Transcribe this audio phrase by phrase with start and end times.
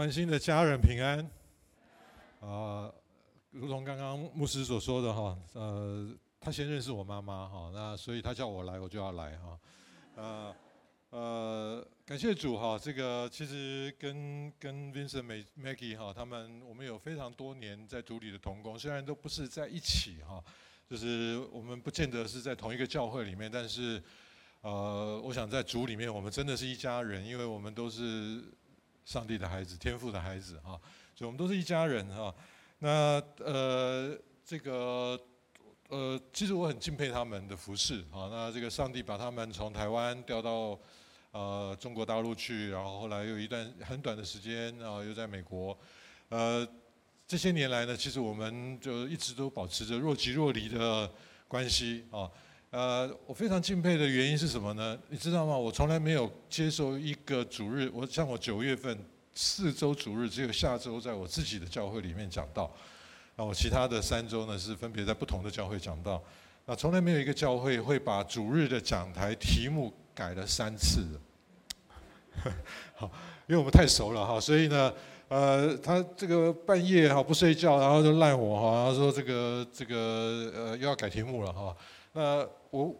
[0.00, 1.18] 关心的家人平安，
[2.40, 2.90] 啊、
[3.50, 6.10] 如同刚刚牧师所说的哈，呃，
[6.40, 9.60] 他先认识我妈妈哈，那所以他叫我来，我就要来哈，
[10.16, 10.56] 呃，
[11.10, 20.42] 呃，感谢主哈，这个其实跟跟 Vincent、Maggie 哈，他们我们有非常多年在主里的同工，虽然都不是在一起哈，
[20.88, 24.02] 就是我们不见得是在同一个教会里面，但是
[24.62, 28.42] 呃，我想在主里面，我们真的是一家人，因为我们都是。
[29.04, 30.80] 上帝的孩子，天父的孩子，哈，
[31.14, 32.34] 所以我们都是一家人，哈。
[32.78, 35.20] 那呃，这个
[35.88, 38.28] 呃，其实我很敬佩他们的服侍，哈。
[38.30, 40.78] 那这个上帝把他们从台湾调到
[41.32, 45.76] 呃中国大陆去，然后后来又一段很短的时间，然后又在美国。
[46.28, 46.66] 呃，
[47.26, 51.10] 这些年来呢，其实我们就一直都保持着若即若离的
[51.48, 52.30] 关系，啊。
[52.70, 54.96] 呃，我非常敬佩的原因是什么呢？
[55.08, 55.56] 你知道吗？
[55.58, 58.96] 我从来没有接受一个主日，我像我九月份
[59.34, 62.72] 四周主日，只有下周在我自己的教会里面讲到，
[63.34, 66.22] 那我其他的三周呢是分别在不同的教会讲到。
[66.64, 72.50] 那从来没有一个教会会把主日的讲台题目改了三次的。
[72.94, 73.10] 好，
[73.48, 74.94] 因为我们太熟了哈，所以呢，
[75.26, 81.76] 呃，他这个半夜哈不睡觉，然后就赖我哈，然后说这个这个呃又要改题目了哈。
[82.12, 82.38] 那
[82.70, 82.92] 我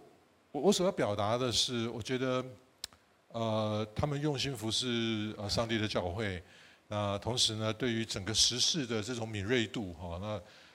[0.53, 2.45] 我我所要表达的是，我觉得，
[3.33, 6.41] 呃，他们用心服侍呃上帝的教会，
[6.87, 10.17] 那同时呢，对于整个时事的这种敏锐度哈，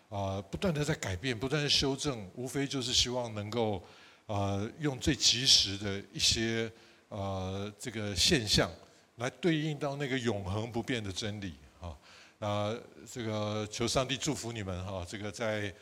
[0.10, 3.82] 那啊不断的在改变，不断的修正，无非就是希望能够
[4.26, 6.70] 啊用最及时的一些
[7.08, 8.70] 呃这个现象
[9.16, 11.96] 来对应到那个永恒不变的真理啊，
[12.40, 12.78] 那
[13.10, 15.74] 这个求上帝祝福你们哈，这个在。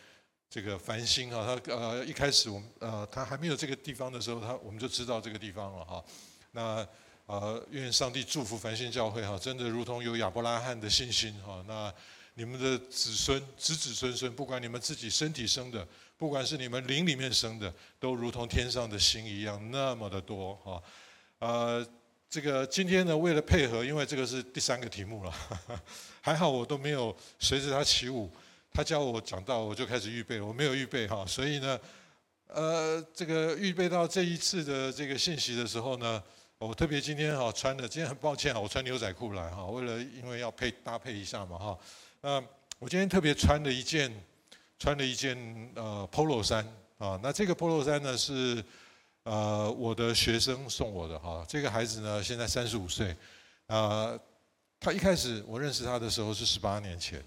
[0.54, 6.06] 这个繁星啊，他呃一开始我们呃他还没有这个地方的时候，他我们就知道这个地方了哈。
[6.52, 6.88] 那
[7.26, 11.66] 呃愿上帝祝福繁星教会哈，真的如同有亚伯拉罕的信心哈。
[11.68, 11.92] 那
[12.36, 15.88] 你们的子孙子子孙孙，不管你们自己身体生的，
[16.20, 20.84] 不管是你们灵里面生的，都如同天上的星一样那么的多哈。
[21.40, 21.84] 呃，
[22.30, 25.34] 这个今天呢，为了配合，因为这个是第三个题目了，
[26.22, 28.32] 还好我都没有随着他起舞。
[28.74, 31.80] 他叫我讲到，我就开始预备，我没有预备哈，所以呢，
[32.48, 36.22] 呃，这个预备到这一次的这个信息的时候呢，
[36.58, 41.78] 我特别今天哈穿的，今天很抱歉啊，我穿牛仔裤来哈，为了因为要配搭配一下嘛哈，
[42.22, 42.44] 那
[42.80, 44.12] 我今天特别穿了一件，
[44.80, 45.38] 穿了一件
[45.76, 46.68] 呃 polo 衫
[46.98, 48.64] 啊，那这个 polo 衫呢是
[49.22, 53.16] 呃我的学生送我的哈，这个孩子呢现在三十五岁，
[53.68, 54.18] 啊，
[54.80, 57.24] 他一开始我认识他的时候是十八年前。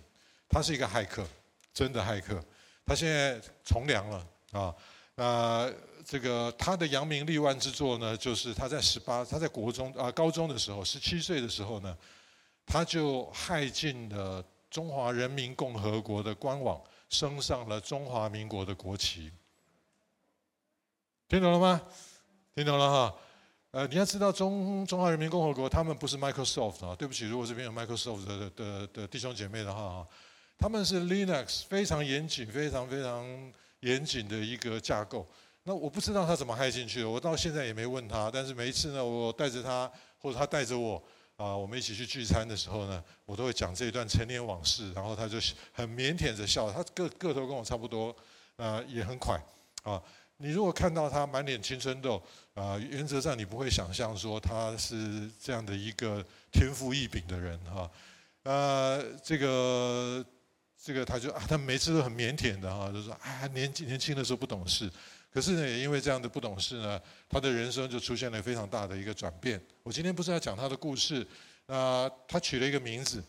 [0.49, 1.27] 他是一个骇客，
[1.73, 2.43] 真的骇客。
[2.85, 4.75] 他现在从良了啊。
[5.17, 5.73] 那
[6.05, 11.97] 这个他的扬名立万之作呢，就是他在十八，他在国中啊高中的时候，十七岁的时候呢，
[12.67, 19.33] 他就骇进了中华人民共和国的官网，升上了中华民国的国旗。
[21.29, 21.81] 听懂了吗？
[22.55, 23.17] 听懂了哈。
[23.73, 26.95] 呃，你要知道中中华人民共和国，他们不是 Microsoft 啊。
[26.95, 30.07] 对不起，如果这边有 Microsoft 的的的，的弟兄姐妹的话啊。
[30.59, 33.25] 他们是 Linux 非常严谨、非常非常
[33.81, 35.27] 严谨的一个架构。
[35.65, 38.31] 那我不知道他怎么害进去的，我到现在也没问他。
[38.33, 41.03] 但是每一次呢，我带着他或者他带着我
[41.37, 44.93] 啊，我们一起去聚餐的时候呢，我都会讲这一段陈年往事。
[44.93, 45.39] 然后他就
[45.73, 48.15] 很腼腆着笑，他个个头跟我差不多，
[48.57, 49.37] 啊，也很快
[49.83, 50.01] 啊。
[50.37, 52.23] 你如果看到他满脸青春痘
[52.55, 57.91] 啊，原则上你不会想象说他是这样的一个天赋异禀的人哈。
[58.45, 60.25] 呃，这个。
[60.83, 64.91] 这个他就啊，他每次都很腼腆的哈，就说啊，年轻年轻的时候不懂事，
[65.33, 69.61] 可是呢，也因为这样的不懂事呢，他的人生就出现了非常大的一个转变。
[69.83, 71.27] 我今天不是要讲他的故事，
[71.67, 73.23] 那，他取了一个名字，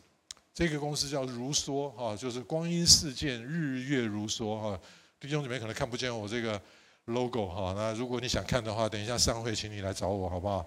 [0.53, 4.80] 这个公司叫如梭哈，就是光阴似箭，日月如梭哈。
[5.19, 6.62] 弟兄姊妹可能看不见我这个
[7.06, 10.57] logo 哈，那如果你想看的话，等一下上会请你来找我好不好？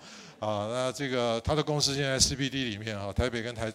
[0.40, 3.72] 啊，那这个他的公司现在 CBD 里面哈，台北跟台，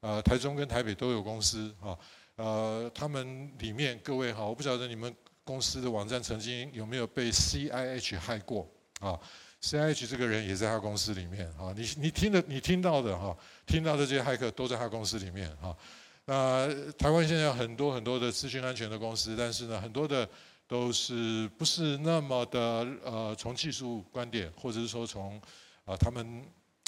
[0.00, 1.98] 呃，台中跟台北都有公司哈。
[2.36, 5.14] 呃，他们里面各位哈，我不晓得你们
[5.44, 8.66] 公司的网站曾经有没有被 CIH 害过
[9.00, 9.18] 啊
[9.60, 11.74] ？CIH 这个人也在他公司里面啊。
[11.76, 13.36] 你你听的你听到的哈，
[13.66, 15.76] 听到的这些骇客都在他公司里面啊。
[16.24, 20.26] 那台湾现在有很多很多的资讯安全的公司，但是呢，很多的
[20.66, 25.40] 都是不是那么的呃，从技术观点，或者是说从
[25.84, 26.44] 啊他们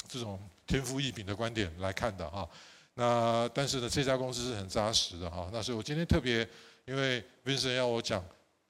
[0.07, 2.49] 这种天赋异禀的观点来看的哈。
[2.95, 5.49] 那但是呢，这家公司是很扎实的哈。
[5.53, 6.47] 那所以我今天特别，
[6.85, 8.23] 因为 Vincent 要我讲，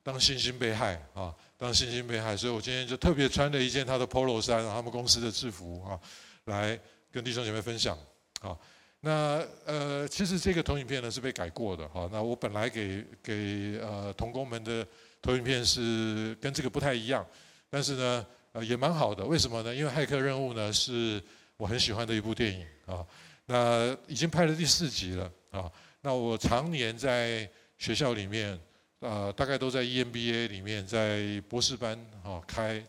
[0.04, 6.00] 当信心被害啊，当信心被害，所以我今天就特别穿了一件他的 Polo 衫，他们公司的制服啊，
[6.46, 6.80] 来
[7.12, 7.98] 跟弟兄姐妹分享
[8.42, 8.58] 啊。
[9.00, 12.10] 那呃，其实这个投影片呢是被改过的哈。
[12.12, 14.84] 那我本来给给呃同工们的
[15.22, 17.24] 投影片是跟这个不太一样，
[17.70, 19.24] 但是呢呃也蛮好的。
[19.24, 19.76] 为什么呢？
[19.76, 21.22] 因为《骇客任务》呢是
[21.58, 23.06] 我很喜欢的一部电影啊。
[23.46, 25.72] 那已经拍了第四集了啊。
[26.02, 28.60] 那我常年在学校里面
[29.00, 32.84] 呃，大概都在 EMBA 里面，在博士班啊开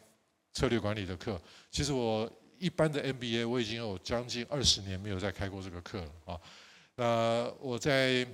[0.52, 1.40] 策略管理的课。
[1.70, 2.30] 其实我。
[2.58, 6.40] 一般的 MBA 我已经有将近二十年没有再开过这个课了啊。
[6.94, 8.26] 那我在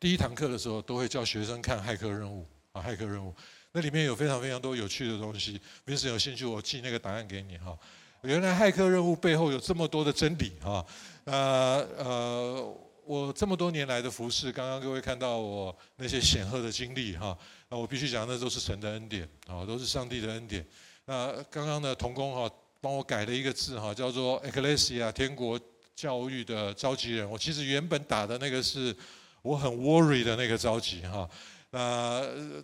[0.00, 2.44] 第一堂课的时候都会叫学生看《骇客任务》
[2.76, 3.30] 啊，《骇客任务》
[3.70, 5.60] 那里面有非常非常多有趣的东西。
[5.84, 7.78] 平时有兴趣，我寄那个答案给你哈。
[8.26, 10.84] 原来《骇客任务》背后有这么多的真理啊。
[11.24, 17.36] 呃呃，我这么多年来的服侍，刚刚各位看到我那些显赫的经历哈。
[17.68, 20.66] 那我必须讲，那都是神的恩典啊，都是上帝的恩典。
[21.04, 22.50] 那刚刚的同工哈。
[22.78, 25.58] 帮我改了一个字哈，叫做 “Ecclesia” 天国
[25.96, 27.28] 教育的召集人。
[27.28, 28.94] 我其实原本打的那个是
[29.42, 31.28] 我很 worry 的那个召集哈。
[31.70, 32.22] 那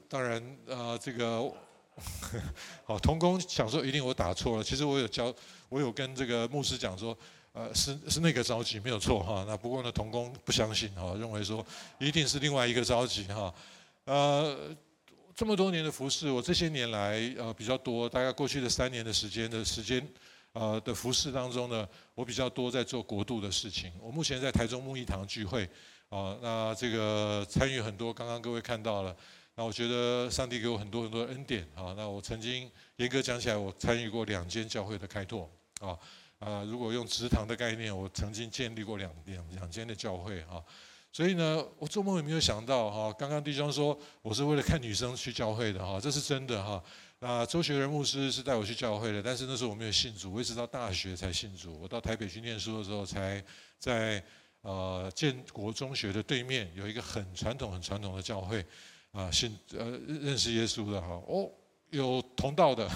[0.09, 1.53] 当然啊，这个
[2.85, 4.65] 好 童工想说一定我打错了。
[4.65, 5.35] 其实我有教，
[5.69, 7.17] 我有跟这个牧师讲说，
[7.53, 9.45] 呃，是是那个召集没有错哈。
[9.47, 11.65] 那不过呢，童工不相信哈，认为说
[11.99, 13.55] 一定是另外一个召集哈。
[14.05, 14.75] 呃。
[15.35, 20.07] 这么多年的服饰，我这些年来呃比较多，大概过去的三年的时间的时间，
[20.53, 23.91] 呃的服饰当中呢，我比较多在做国度的事情。
[23.99, 25.65] 我目前在台中牧益堂聚会，
[26.11, 29.17] 啊，那这个参与很多，刚刚各位看到了，
[29.55, 31.95] 那我觉得上帝给我很多很多的恩典啊。
[31.97, 35.51] 那我曾经严格讲起来，我参与过两间教会的开拓，
[35.81, 35.99] 啊
[36.39, 40.63] 啊，如果用职堂的概念，我曾经建立过两两两间的教会啊。
[41.13, 46.83] 所以呢，我做梦也没有想到哈，刚刚弟兄说我是为了看女生去教会的哈，这是真的哈。
[47.19, 51.79] 那周学仁牧师是带我去教会的，但是那时候我没有信主，我一直到大学才信主。
[51.79, 53.45] 我到台北去念书的时候，才
[53.79, 54.25] 在
[54.63, 58.65] 呃建国中学的对面有一个很传统、很传统的教会
[59.13, 61.09] 啊，信呃认识耶稣的哈。
[61.27, 61.51] 哦，
[61.91, 62.89] 有同道的，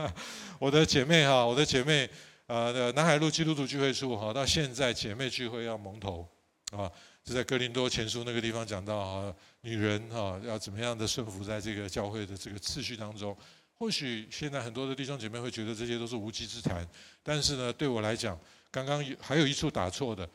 [0.58, 2.08] 我的姐妹哈，我的姐妹
[2.46, 6.26] 啊的南海路基督徒聚会处哈，到现在姐妹聚会要蒙头
[6.72, 6.90] 啊。
[7.24, 13.36] 是在哥林多前书那个地方讲到哈，女人哈要怎么样的顺服在这个教会的这个次序当中。
[13.74, 16.88] 或许现在很多的弟兄姐妹会觉得这些都是无稽之谈，
[17.22, 18.38] 但是呢，对我来讲，
[18.70, 20.26] 刚刚还有一处打错的，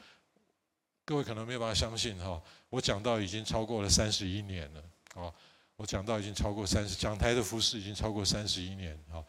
[1.03, 2.39] 各位可能没有办法相信哈。
[2.69, 4.83] 我讲到已经超过了三十一年了
[5.13, 5.33] 啊，
[5.75, 9.24] 我讲到已经超过三十，讲台的服事已经超过三十一年啊。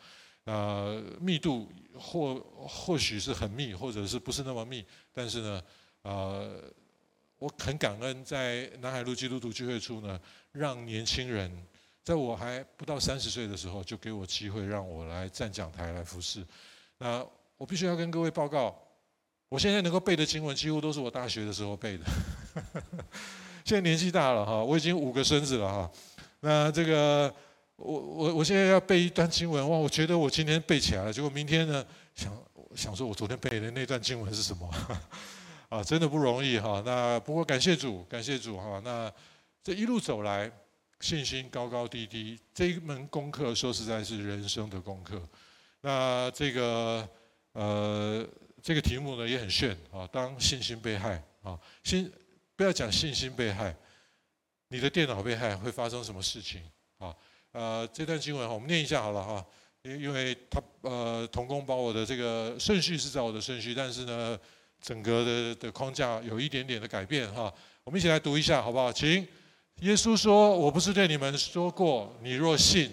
[0.45, 5.63] 那密度或或许是很密，或者是不是那么密，但是呢，
[6.03, 6.73] 呃。
[7.39, 10.19] 我很感恩，在南海路基督徒聚会处呢，
[10.53, 11.51] 让年轻人
[12.03, 16.47] 在我还不到三十岁的时候，就给我机会让我来站讲台来服侍。
[16.97, 17.27] 那
[17.59, 18.75] 我必须要跟各位报告，
[19.51, 22.05] 我现在能够背的经文，几乎都是我大学的时候背的。
[23.65, 25.91] 现在年纪大了哈，我已经五个孙子了哈。
[26.41, 27.35] 那这个
[27.77, 31.85] 我我我现在要背一段经文哇，我觉得我今天背起来了，结果明天呢，
[32.15, 32.31] 想
[32.75, 34.71] 想说我昨天背的那段经文是什么？
[35.71, 36.83] 啊，真的不容易哈。
[36.85, 38.81] 那不过感谢主，感谢主哈。
[38.85, 39.11] 那
[39.63, 40.53] 这一路走来，
[41.01, 45.21] 信心高高低低，这一门功课说实在是人生的功课。
[45.81, 47.09] 那这个
[47.53, 48.27] 呃，
[48.63, 50.07] 这个题目呢也很炫啊。
[50.13, 52.13] 当信心被害啊，信
[52.57, 53.75] 不要讲信心被害，
[54.69, 56.63] 你的电脑被害会发生什么事情
[56.99, 57.15] 啊？
[57.53, 59.45] 呃，这段经文，我们念一下好了哈。
[59.83, 64.39] 因因为他呃，同工把我的这个顺序是照我的顺序，但是呢。
[64.83, 67.51] 整个的的框架有一点点的改变哈，
[67.85, 68.93] 我们一起来读一下好不好？
[68.93, 69.27] 请，
[69.81, 72.93] 耶稣说：“我不是对你们说过，你若信，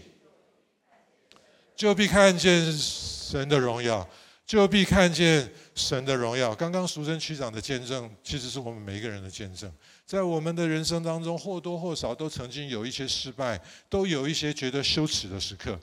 [1.76, 4.08] 就必看见神的荣耀，
[4.46, 9.72] 就必看见神的荣耀。”刚刚淑珍区长的见证，其实是我们每一个人的见证。
[10.06, 15.80] 在我们的人生当中，或多或少都曾经有一些失败，都有一些觉得羞耻的时刻。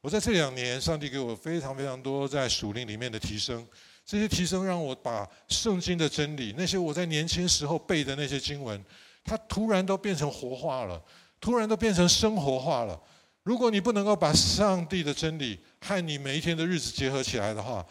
[0.00, 3.66] 我在这两年，上帝给我非常非常多在属灵里面的提升。
[4.04, 8.80] 这些提升让我把圣经的真理，那些我在年轻时候背的那些经文，
[9.24, 11.02] 它突然都变成活化了，
[11.40, 12.96] 突然都变成生活化了。
[13.42, 17.86] 如果你不能够把上帝的真理和你每一天的日子结合起来的话，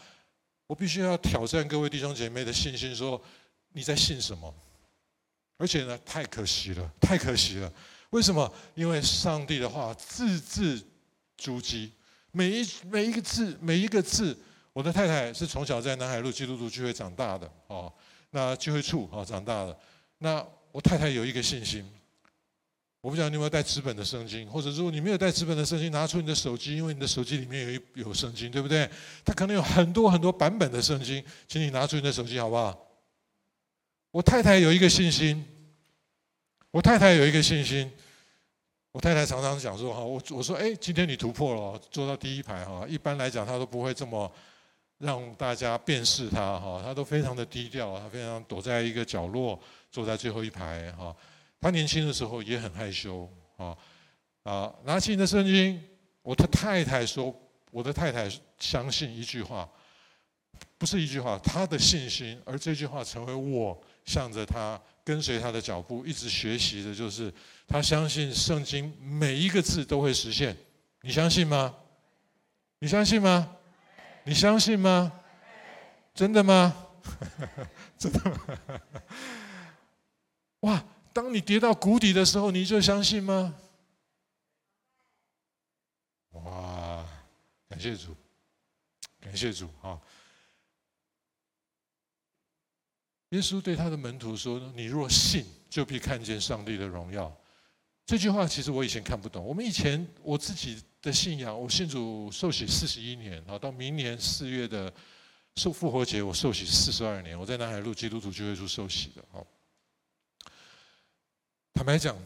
[0.66, 3.18] 我必须要挑战各位弟兄姐妹的信心，说
[3.72, 4.54] 你在信什么？
[5.56, 7.72] 而且呢，太可惜了，太可惜了。
[8.10, 8.52] 为什么？
[8.74, 10.78] 因为上帝的话字字
[11.38, 11.90] 珠玑，
[12.32, 14.36] 每一每一个字，每一个字。
[14.74, 17.90] 我的太太是从小在南海路基督徒聚会长大的，哦，
[18.32, 19.74] 那聚会处啊长大的。
[20.18, 21.82] 那我太太有一个信心，
[23.06, 28.90] 我不知道你有没有带纸本的圣经，或者如果你没有带纸本的圣经，拿出你的手机，因为你的手机里面有一有圣经，对不对？
[29.24, 32.76] 它可能有很多很多版本的圣经，请你拿出你的手机好不好？
[34.10, 35.46] 我太太有一个信心，
[36.72, 37.88] 我太太有一个信心。
[38.90, 42.84] 我太太常常讲说：“哈，我我说，哎，今天你突破了，坐到第一排哈。
[42.88, 44.28] 一般来讲，她都不会这么
[44.98, 49.56] 让大家辨识她哈，她都非常的低调，她非常躲在一个角落，
[49.92, 51.14] 坐在最后一排哈。
[51.66, 53.76] 他年轻的时候也很害羞啊
[54.44, 55.82] 啊，拿起你的圣经，
[56.22, 57.34] 我的太太说，
[57.72, 58.30] 我的太太
[58.60, 59.68] 相信一句话，
[60.78, 67.32] 不是一句话，她的信心，而这句话成为我向着她。”跟随他的脚步，一直学习的就是
[67.68, 70.56] 他相信圣经每一个字都会实现。
[71.02, 71.72] 你相信吗？
[72.80, 73.56] 你相信吗？
[74.24, 75.12] 你相信吗？
[76.12, 76.74] 真的吗？
[77.96, 78.36] 真的吗？
[80.62, 80.84] 哇！
[81.16, 83.58] 当你跌到谷底的时候，你就相信吗？
[86.32, 87.08] 哇！
[87.66, 88.14] 感谢主，
[89.18, 89.98] 感谢主啊！
[93.30, 97.34] 耶稣对他的门徒说：“你若信，就必看见上帝的荣耀。”
[98.04, 99.42] 这句话其实我以前看不懂。
[99.42, 104.92] 我们以前我自己的信仰，我信主受洗四十一年，到明年四月的
[105.54, 107.40] 受复活节，我受洗四十二年。
[107.40, 109.24] 我在南海路基督徒聚会处受洗的。
[109.32, 109.46] 好，
[111.76, 112.16] 坦白讲，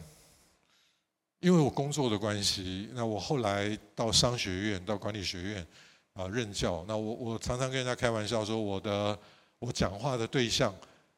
[1.41, 5.67] 因为我工作的关系，那我后来到商学院、到管理学院
[6.13, 6.85] 啊任教。
[6.87, 9.19] 那我我常常跟人家开玩笑说，我的
[9.59, 10.73] 我讲话的对象。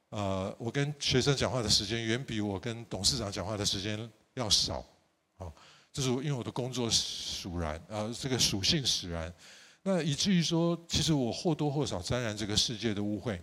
[0.10, 4.84] 呃，我跟学生讲话的时间远比我跟董事长讲话的时间要少，
[5.38, 5.46] 啊，
[5.92, 9.32] 这是因为我的工作属然，啊，这个属性使然，
[9.84, 13.40] 那以至于说，其实我或多或少沾染这个世界的污秽，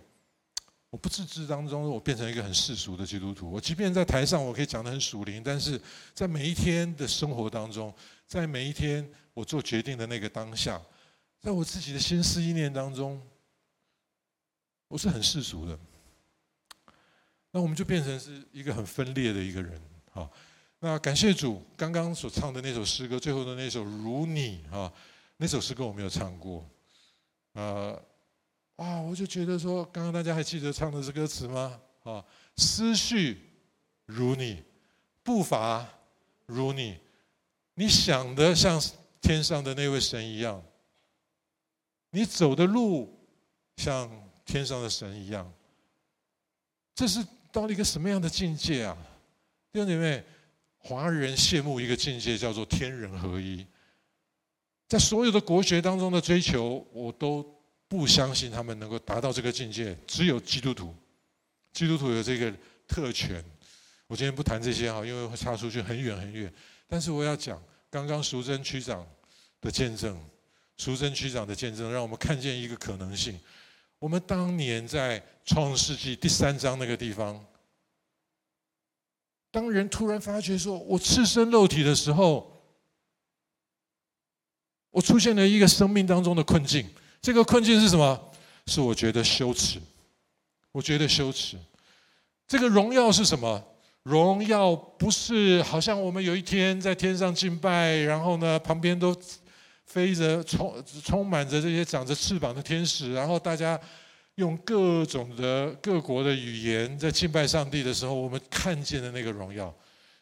[0.91, 3.49] 我不自知当中，我变成一个很世俗的基督徒。
[3.49, 5.81] 我即便在台上，我可以讲得很属灵，但是
[6.13, 7.93] 在每一天的生活当中，
[8.27, 10.79] 在每一天我做决定的那个当下，
[11.39, 13.21] 在我自己的心思意念当中，
[14.89, 15.79] 我是很世俗的。
[17.51, 19.81] 那我们就变成是一个很分裂的一个人，
[20.11, 20.29] 好，
[20.79, 24.91] 那感谢主，刚刚所唱的那首诗歌，最后的那首《如你》啊，
[25.37, 26.69] 那首诗歌我没有唱过，
[27.53, 28.01] 呃，
[28.81, 31.79] 啊，我就觉得说，刚刚大家还记得唱的是歌词吗？
[32.03, 32.25] 啊，
[32.57, 33.39] 思绪
[34.05, 34.63] 如你，
[35.21, 35.87] 步伐
[36.47, 36.97] 如你，
[37.75, 38.81] 你想的像
[39.21, 40.63] 天上的那位神一样，
[42.09, 43.19] 你走的路
[43.77, 44.09] 像
[44.45, 45.51] 天上的神一样，
[46.95, 47.25] 这是。
[47.53, 48.97] 到了一个什么样的境界啊？
[49.73, 50.23] 弟兄姐妹，
[50.77, 53.67] 华人羡慕一个境界，叫做天人合一。
[54.87, 57.43] 在所有的国学当中的追求，我都
[57.91, 59.93] 不相信他们能够达到这个境界。
[60.07, 60.95] 只有基督徒，
[61.73, 62.49] 基督徒有这个
[62.87, 63.43] 特权。
[64.07, 66.49] 我今天不谈这些哈，因为会差出去很远很远。
[66.87, 69.05] 但是我要讲刚刚淑珍区长
[69.59, 70.17] 的见证，
[70.77, 73.37] 淑珍区长的见证，让我们看见一个可能性。
[73.99, 77.45] 我们当年在创世纪第三章那个地方，
[79.51, 82.63] 当人突然发觉说：“我赤身肉体的时候，
[84.91, 86.89] 我出现了一个生命当中的困境。
[87.21, 88.19] 这个困境是什么？
[88.67, 89.79] 是我觉得羞耻，
[90.71, 91.57] 我觉得羞耻。
[92.47, 93.63] 这个荣耀是什么？
[94.03, 99.15] 荣耀不是好像我们有一天在天上敬拜，然后呢，旁边都。”
[99.83, 103.77] 飞着充充满着这些长着翅膀的天使，然后大家
[104.35, 109.73] 用各种的各国的语言在敬拜上帝的时候，我们看见的那个荣耀，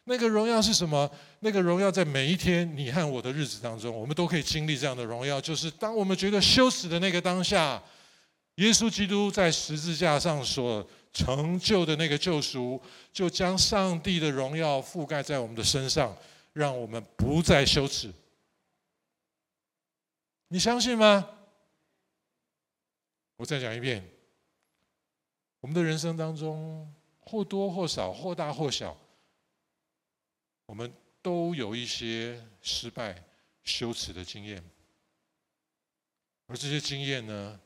[0.04, 1.08] 那个荣耀是什么？
[1.40, 5.40] 那个荣耀在每一天你和我的日子当中，我们都可以经历这样的荣耀。
[5.40, 7.80] 就是当我们觉得羞耻的那个当下，
[8.56, 12.80] 耶稣基督在十字架上所成就的那个救赎，
[13.12, 16.16] 就将上帝的荣耀覆盖在我们的身上，
[16.52, 18.12] 让我们不再羞耻。
[20.48, 21.28] 你相信吗？
[23.36, 24.04] 我再讲一遍，
[25.60, 28.94] 我们的人生当中或多或少、或大或小，
[30.70, 30.88] 我们
[31.20, 33.20] 都有一些失败、
[33.64, 34.62] 羞耻的经验。
[36.46, 37.58] 而这些经验呢，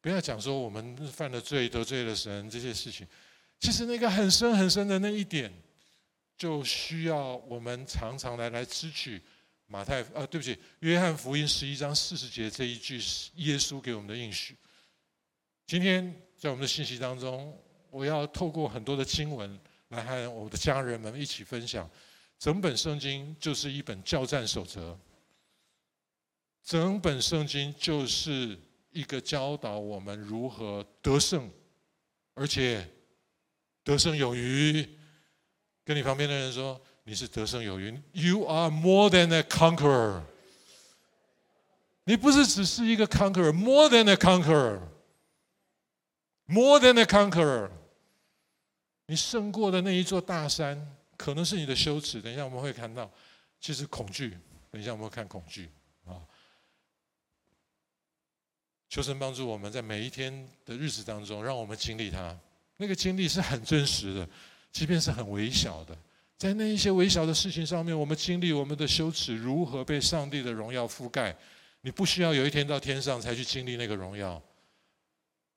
[0.00, 3.06] 不要讲说我们犯了罪、得罪了神这些事情，
[3.60, 5.52] 其实那个很深很深的那一点，
[6.36, 9.22] 就需要我们常常来来支取。
[9.66, 12.96] 马太啊，对不起，约翰福音十一章四十节这一句
[13.36, 14.56] 耶稣给我们的应许。
[15.68, 17.56] 今天在我们的信息当中，
[17.90, 19.56] 我要透过很多的经文
[19.90, 21.88] 来和我的家人们一起分享。
[22.38, 24.98] 整本圣经就是一本教战守则，
[26.62, 28.58] 整本圣经就是
[28.90, 31.50] 一个教导我们如何得胜，
[32.34, 32.88] 而且
[33.82, 34.88] 得胜有余。
[35.84, 36.80] 跟你旁边的人说。
[37.06, 40.22] 你是得胜有余，You are more than a conqueror。
[42.04, 44.80] 你不是只是一个 conqueror，more than a conqueror，more
[46.80, 47.70] than a conqueror。
[49.04, 52.20] 你胜过的那一座大山，可能是你的羞耻。
[52.20, 53.10] 等一下我们会看到，
[53.60, 54.36] 其实恐惧。
[54.70, 55.70] 等一下我们会看恐惧
[56.04, 56.20] 啊。
[58.88, 62.38] 求神帮助我们在每一天的日子当中，让我们经历它。
[62.76, 64.28] 那个经历是很真实的，
[64.72, 65.96] 即便是很微小的，
[66.36, 71.36] 在那一些微小的事情上面，我们经历我们的羞耻如何被上帝的荣耀覆盖。
[71.82, 74.42] 你不需要有一天到天上才去经历那个荣耀，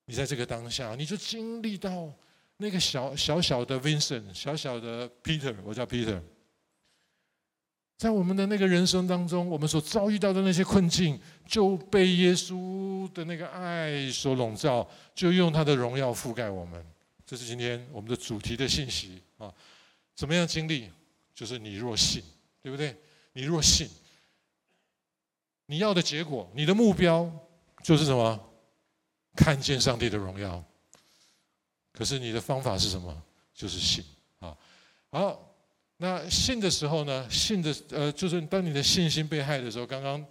[0.04, 2.12] 你在这个当下，你就经历到
[2.58, 6.20] 那个小小小的 Vincent，小小的 Peter，我叫 Peter，
[7.96, 16.84] 在我们的那个人生当中，我们所遭遇到的那些困境，就被耶稣的那个爱所笼罩，就用他的荣耀覆盖我们。
[17.24, 19.52] 这是今天我们的主题的信息啊！
[20.14, 20.90] 怎么样经历？
[21.34, 22.22] 就是你若信，
[22.62, 22.96] 对不对？
[23.34, 23.88] 你若信。
[25.66, 27.30] 你要的结果，你的目标
[27.84, 28.40] 就是什么？
[29.36, 30.64] 看见上帝的荣耀。
[31.98, 33.12] 可是你的方法是什么？
[33.52, 34.04] 就是信
[34.38, 34.56] 啊。
[35.10, 35.52] 好，
[35.96, 37.28] 那信的时候呢？
[37.28, 40.24] 信的呃，就是当你的信心被害的时候，刚刚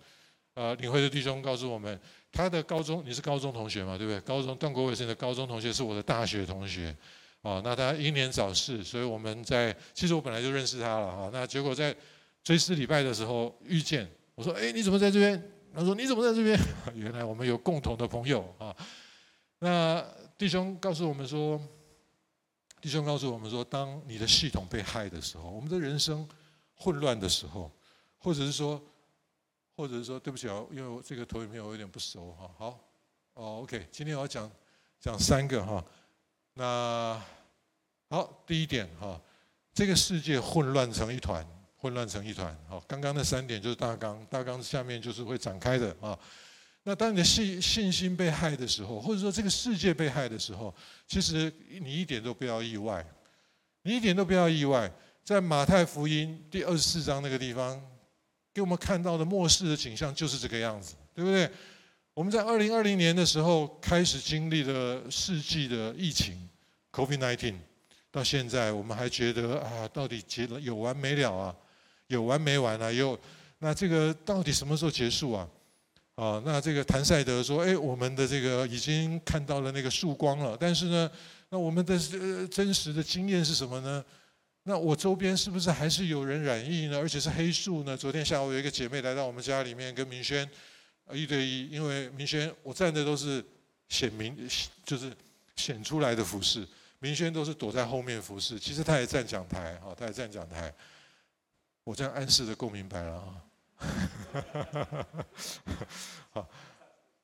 [0.53, 1.99] 呃领会的弟兄告诉我们，
[2.31, 3.97] 他的高中，你是高中同学嘛？
[3.97, 4.21] 对不对？
[4.21, 6.95] 高中段国伟先生的高中同学是我的大学同学
[7.41, 7.61] 啊。
[7.65, 11.29] 那他英年早逝，所以我们在其实我本来就认识他了哈。
[11.33, 11.93] 那结果在
[12.45, 14.09] 追思礼拜的时候遇见。
[14.35, 16.57] 我说：“哎，你怎么在这边？”他说：“你怎么在这边？”
[16.95, 18.73] 原来我们有共同的朋友啊。
[19.59, 20.05] 那
[20.37, 21.59] 弟兄告诉我们说
[22.79, 26.27] ：“弟兄告诉我们说，当你的系统被害的时候，我们的人生
[26.75, 27.71] 混乱的时候，
[28.19, 28.81] 或者是说，
[29.75, 32.51] 或者是说，对不起啊，因为我这个投影片我有点不熟哈。
[32.57, 32.79] 好，
[33.33, 34.51] 哦，OK，今天我要讲
[34.99, 35.83] 讲三个哈。
[36.53, 37.21] 那
[38.09, 39.19] 好，第一点哈，
[39.73, 41.45] 这个世界混乱成一团。”
[41.79, 46.17] 混乱成一团，好，刚刚那三点就是大纲，大纲下面就是会展开的啊。
[46.87, 50.73] 那当你的信信心被害的时候，或者说这个世界被害的时候，
[51.05, 51.51] 其实
[51.81, 53.05] 你一点都不要意外，
[53.81, 54.89] 你一点都不要意外。
[55.21, 57.77] 在马太福音第二十四章那个地方，
[58.53, 61.49] 给我们看到的末世的景象就是这个样子，对不对？
[62.13, 66.47] 我们在二零二零年的时候开始经历了世纪的疫情
[66.93, 67.55] ，COVID-19，
[68.09, 71.53] 到现在我们还觉得啊，到底结了有完没了啊？
[72.07, 72.89] 有完没完啊？
[72.89, 73.19] 又，
[73.59, 75.45] 那这个到底什么时候结束啊？
[76.17, 80.57] 啊，那这个谭赛德说：“哎，我们的这个已经看到了那个曙光了。
[80.59, 81.09] 但是呢，
[81.49, 81.95] 那我们的
[82.47, 84.03] 真实的经验是什么呢？
[84.63, 86.97] 那我周边是不是还是有人染疫呢？
[86.97, 87.95] 而且是黑数呢？
[87.95, 90.49] 昨天下午有一个姐妹来到我们家里面跟明轩
[91.13, 93.45] 一对一，因为明轩我站的都是
[93.87, 94.35] 显明，
[94.83, 95.13] 就是
[95.55, 98.59] 显出来的服侍，明轩都是躲在后面服侍。
[98.59, 100.73] 其实他也站讲台，哈，他也站讲台。”
[101.85, 103.46] 我这样暗示的够明白了啊！
[106.31, 106.49] 好，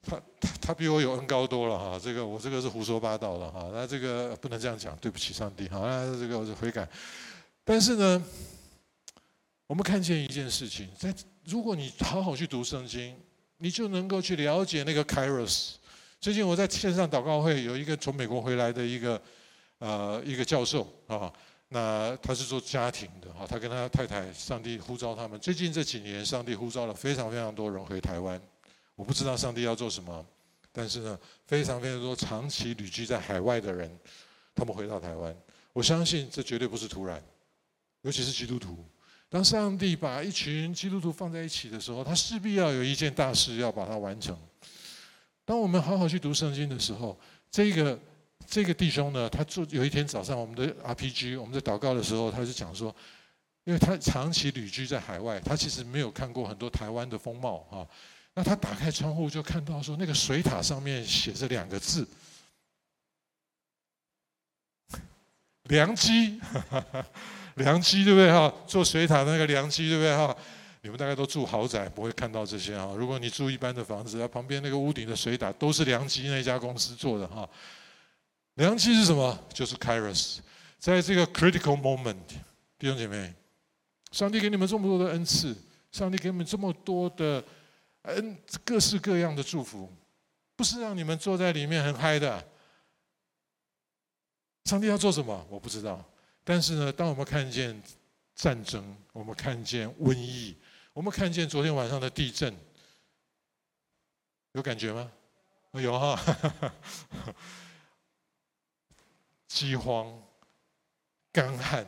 [0.02, 6.88] 他他他比我有恩高多了哈，这个我这个是胡说八道的哈，那这个不能这样讲，对不起上帝，好，那这个我就悔改。
[7.64, 8.24] 但是呢，
[9.68, 11.14] 我们看见一件事情，在
[11.46, 13.16] 如果你好好去读圣经，
[13.58, 15.76] 你就能够去了解那个 Kairos。
[16.20, 19.22] 最近我在线上祷告会有一个从美国回来的一个
[19.80, 21.34] 呃一个教授啊。
[21.74, 25.40] 那他是做家庭的哈，他跟他太太，上帝呼召他们。
[25.40, 28.40] 最近这几年，上帝呼召了非常非常多人回台湾。
[28.96, 30.24] 我不知道上帝要做什么，
[30.72, 33.90] 但是呢，非常非常多长期旅居在海外的人，
[34.54, 35.36] 他们回到台湾。
[35.74, 37.20] 我相信这绝对不是突然，
[38.04, 38.78] 尤其是基督徒。
[39.28, 44.38] 当上帝把一群基督徒放在一起的时候，他势必要有一件大事要把它完成。
[45.44, 48.00] 当我们好好去读圣经的时候，这个。
[48.48, 52.96] 这个弟兄呢，他做有一天早上，我们的 RPG，我们在祷告的时候，他就讲说，
[53.64, 57.88] 因为他长期旅居在海外，他其实没有看过很多台湾的风貌哈。
[58.36, 62.08] 那他打开窗户就看到说，那个水塔上面写着两个字
[65.70, 66.40] “良机”，
[67.56, 68.54] 良机对不对哈？
[68.68, 70.36] 做水塔那个良机对不对哈？
[70.82, 72.94] 你们大概都住豪宅，不会看到这些啊。
[72.98, 77.48] 如果你住一般的房子，旁边那个屋顶的水塔都是良机那家公司做的哈。
[78.56, 79.38] 良机是什么？
[79.54, 80.40] 就是 Kairos，
[80.78, 82.16] 在这个 critical moment，
[82.78, 83.34] 弟兄姐妹，
[84.12, 85.56] 上帝给你们这么多的恩赐，
[85.92, 87.44] 上帝给你们这么多的
[88.04, 89.92] 恩，各式各样的祝福，
[90.56, 92.48] 不是让你们坐在里面很嗨的。
[94.66, 95.46] 上帝要做什么？
[95.50, 96.04] 我不知道。
[96.44, 97.82] 但是呢，当我们看见
[98.36, 100.56] 战争，我们看见瘟疫，
[100.94, 102.56] 我们看见昨天晚上的地震，
[104.52, 105.12] 有感觉吗？
[105.72, 106.20] 有哈。
[109.54, 110.12] 饥荒、
[111.32, 111.86] 干旱，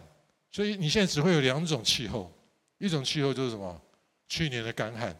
[0.51, 2.31] 所以你现在只会有两种气候，
[2.77, 3.81] 一种气候就是什么？
[4.27, 5.17] 去年的干旱，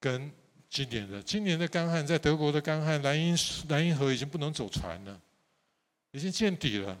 [0.00, 0.28] 跟
[0.68, 1.22] 今年的。
[1.22, 5.20] 今年的干旱，在德国的干旱，莱茵莱茵河已经不能走船了，
[6.10, 6.98] 已经见底了。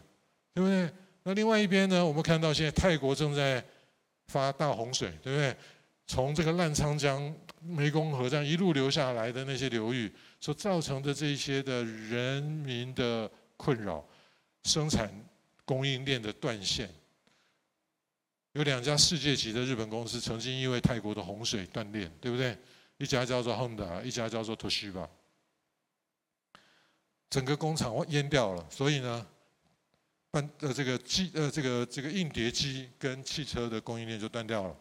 [0.54, 0.88] 对不对？
[1.24, 3.64] 那另外一边呢，我们看到现在泰国正在
[4.28, 5.56] 发大洪水，对不对？
[6.06, 7.34] 从这个澜沧江、
[7.66, 14.02] 湄公河这样一路流下来的那些流域所造成的这些的人民的困扰，
[14.64, 15.12] 生产
[15.66, 16.88] 供应链的断线。
[18.52, 22.56] 有两家世界级的日本公司曾经因为泰国的洪水断链，对不对？
[22.96, 25.08] 一家叫做 Honda，一家叫做 Toshiba，
[27.30, 28.66] 整个工厂淹掉了。
[28.70, 29.26] 所以呢，
[30.30, 34.76] 半呃这个机呃这个这个硬碟机跟汽车的供应链就断掉了。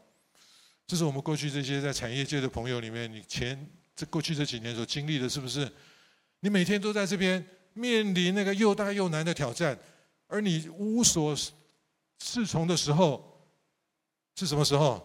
[0.88, 5.70] 这是我们过去这些在产业界的朋友里面，你前这过去这几年所经历的，是不是？
[6.40, 7.46] 你每天都在这边
[7.78, 9.78] 面临那个又大又难的挑战，
[10.28, 11.36] 而你无所
[12.20, 13.24] 适从的时候。
[14.40, 15.02] 是什么时候？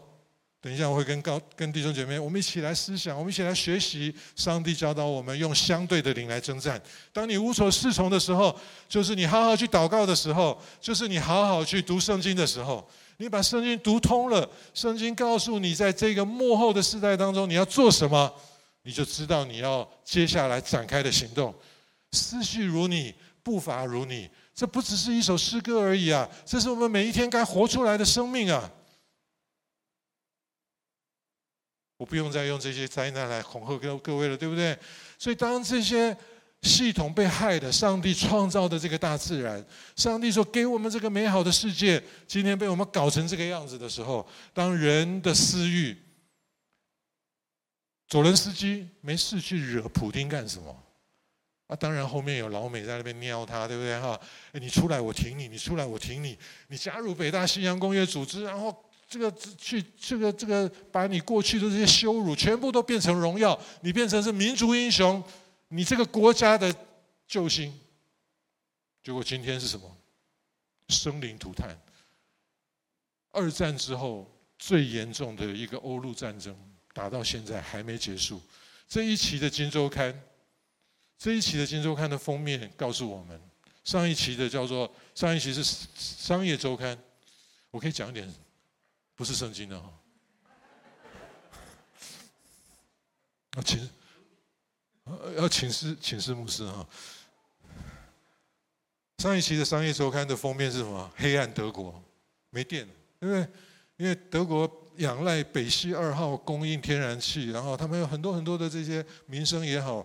[0.61, 4.15] 等一下，我会跟高跟弟兄姐妹，我们一起来思想，我们一起来学习。
[4.37, 6.79] 上帝教导我们用相对的灵来征战。
[7.15, 8.55] 当你无所适从的时候，
[8.91, 12.87] 就是你好好去祷告的时候，就是你好好去读圣经的时候。
[13.17, 18.31] 你把圣经读通了，圣经告诉你，在这个幕后的世代当中，你要做什么，
[18.83, 21.55] 你就知道你要接下来展开的行动。
[22.13, 26.29] 思绪如你，步伐如你，这不只是一首诗歌而已啊！
[26.45, 28.71] 这是我们每一天该活出来的生命啊！
[31.97, 34.79] 我不用再用这些灾难来恐吓各各位了，对不对？
[35.19, 36.17] 所以当这些
[36.63, 39.65] 系统被害的，上帝创造的这个大自然，
[39.97, 45.97] 上帝说给我们这个美好的世界，今天被我们搞成这个样子的时候，当人的私欲，
[48.09, 50.77] 佐伦斯基没事去惹普丁干什么？
[51.73, 53.99] 啊，当然后面有老美在那边瞄他，对不对？
[54.01, 54.21] 哈，
[54.53, 58.85] 你出来我挺你，你出来我挺你，你加入北大西洋公约组织，然后。
[59.09, 65.23] 这个去，这个这个，把你过去的这些羞辱，全部都变成荣耀，你变成是民族英雄，
[65.69, 66.75] 你这个国家的
[67.29, 67.79] 救星。
[69.05, 69.95] 结果今天是什么？
[70.89, 71.79] 生灵涂炭。
[73.33, 76.57] 二战之后最严重的一个欧陆战争，
[76.95, 78.41] 打到现在还没结束。
[78.89, 80.11] 这一期的《金周刊》，
[81.23, 83.41] 这一期的《今周刊》的封面告诉我们，
[83.85, 86.97] 上一期的叫做上一期是《商业周刊》，
[87.71, 88.29] 我可以讲一点。
[89.15, 89.89] 不是圣经的哈，
[93.55, 93.91] 要请，
[95.37, 96.85] 要请示请示牧师哈。
[99.19, 101.09] 上一期的《商业周刊》的封面是什么？
[101.15, 102.03] 黑暗德国
[102.51, 102.85] 没电
[103.21, 103.49] 因为？
[103.99, 110.05] 因为德国仰赖北溪二号供应天然气，然后他们有很多很多的这些民生也好，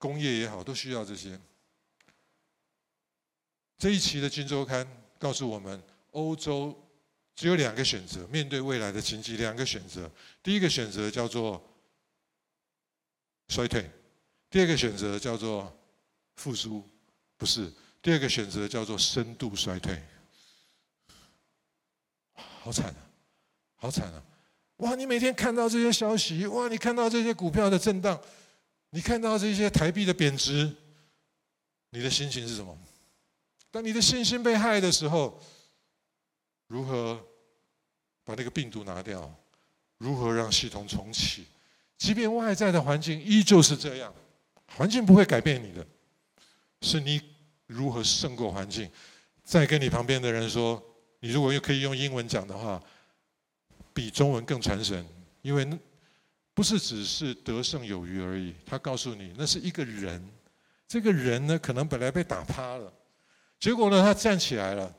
[0.00, 1.38] 工业也好，都需要这些。
[3.78, 4.84] 这一期的《金周刊》
[5.16, 6.76] 告诉我们，欧洲。
[7.36, 10.10] 只有两个选择，面对未来的经济，两个选择。
[10.42, 11.62] 第一个选择叫做
[13.48, 13.90] 衰退，
[14.50, 15.74] 第二个选择叫做
[16.36, 16.86] 复苏，
[17.38, 17.72] 不是。
[18.02, 20.02] 第二个选择叫做深度衰退。
[22.34, 23.08] 好惨啊，
[23.76, 24.22] 好惨啊！
[24.78, 28.20] 哇，你每天看到这些消息，哇，你看到这些股票的震荡，
[28.90, 30.70] 你看到这些台币的贬值，
[31.90, 32.76] 你的心情是什么？
[33.70, 35.40] 当你的信心被害的时候，
[36.66, 37.26] 如何？
[38.22, 39.34] 把那个病毒拿掉，
[39.98, 41.46] 如何让系统重启？
[41.96, 44.14] 即便外在的环境依旧是这样，
[44.76, 45.84] 环境不会改变你的，
[46.82, 47.20] 是你
[47.66, 48.88] 如何胜过环境。
[49.42, 50.80] 再跟你旁边的人说，
[51.18, 52.80] 你如果又可以用英文讲的话，
[53.92, 55.04] 比中文更传神，
[55.42, 55.66] 因为
[56.54, 58.54] 不是只是得胜有余而已。
[58.66, 60.22] 他告诉你，那是一个人，
[60.86, 62.92] 这个人呢，可能本来被打趴了，
[63.58, 64.94] 结果呢，他站起来了。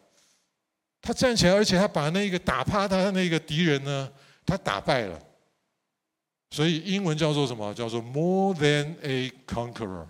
[1.04, 4.08] 他站起来，而且他把那个打趴他的那个敌人呢，
[4.46, 5.20] 他打败了。
[6.52, 7.74] 所以英文叫做什么？
[7.74, 10.06] 叫做 more than a conqueror。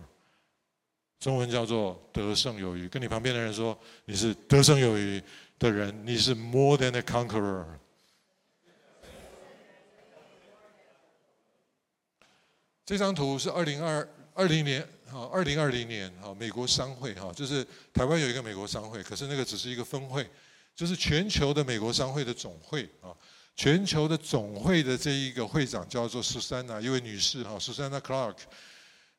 [1.18, 2.90] 中文叫做得胜有余。
[2.90, 5.24] 跟你旁边的人说，你是得胜有余
[5.58, 7.64] 的人，你是 more than a conqueror。
[12.92, 20.30] 这张图是二零二二零年，哈，二零二零年，哈，美国商会，哈，就是台湾有一个美国商会，可是那个只是一个分会。
[20.76, 23.16] 就是全球的美国商会的总会啊，
[23.56, 28.40] 全球的总会的这一个会长叫做苏珊娜，一位女士哈，苏珊娜·克拉克。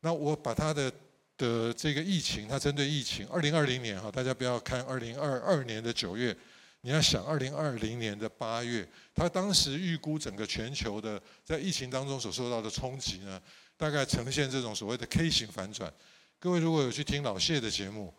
[0.01, 0.93] 那我把她的
[1.39, 6.37] 的这个疫情，她针对疫情，二零二零年哈，大家不要看二零二二年的九月，
[6.83, 13.41] 你要想二零二零年的八月，她当时预估整个全球的在疫情当中所受到的冲击呢，
[13.77, 15.93] 大概呈现这种所谓的 K 型反转。
[16.39, 18.13] 各位如果有去听老谢的节目。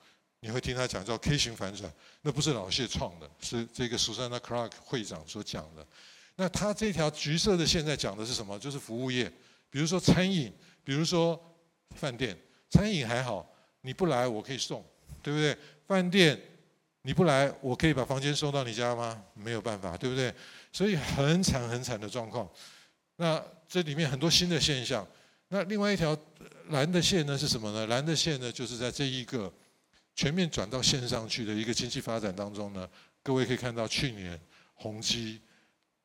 [0.45, 1.89] 你会听他讲叫 K 型反转，
[2.21, 5.87] 那不是老谢创的，是这个 Susanna Clark 会长所讲的。
[6.35, 8.59] 那他这条橘色的线在讲的是什么？
[8.59, 9.31] 就是服务业，
[9.69, 10.51] 比如说餐饮，
[10.83, 11.41] 比如说
[11.95, 12.37] 饭店。
[12.69, 13.49] 餐饮还好，
[13.83, 14.85] 你不来我可以送，
[15.21, 15.57] 对不对？
[15.87, 16.37] 饭店
[17.03, 19.23] 你不来，我可以把房间送到你家吗？
[19.35, 20.35] 没有办法，对不对？
[20.73, 22.51] 所以很惨很惨的状况。
[23.15, 25.07] 那这里面很多新的现象。
[25.53, 26.17] 那另外一条
[26.69, 27.85] 蓝的线呢是什么呢？
[27.85, 29.53] 蓝的线呢，就是在这一个
[30.15, 32.89] 全面转到线上去的一个经济发展当中呢，
[33.21, 34.39] 各位可以看到去年
[34.73, 35.39] 宏基、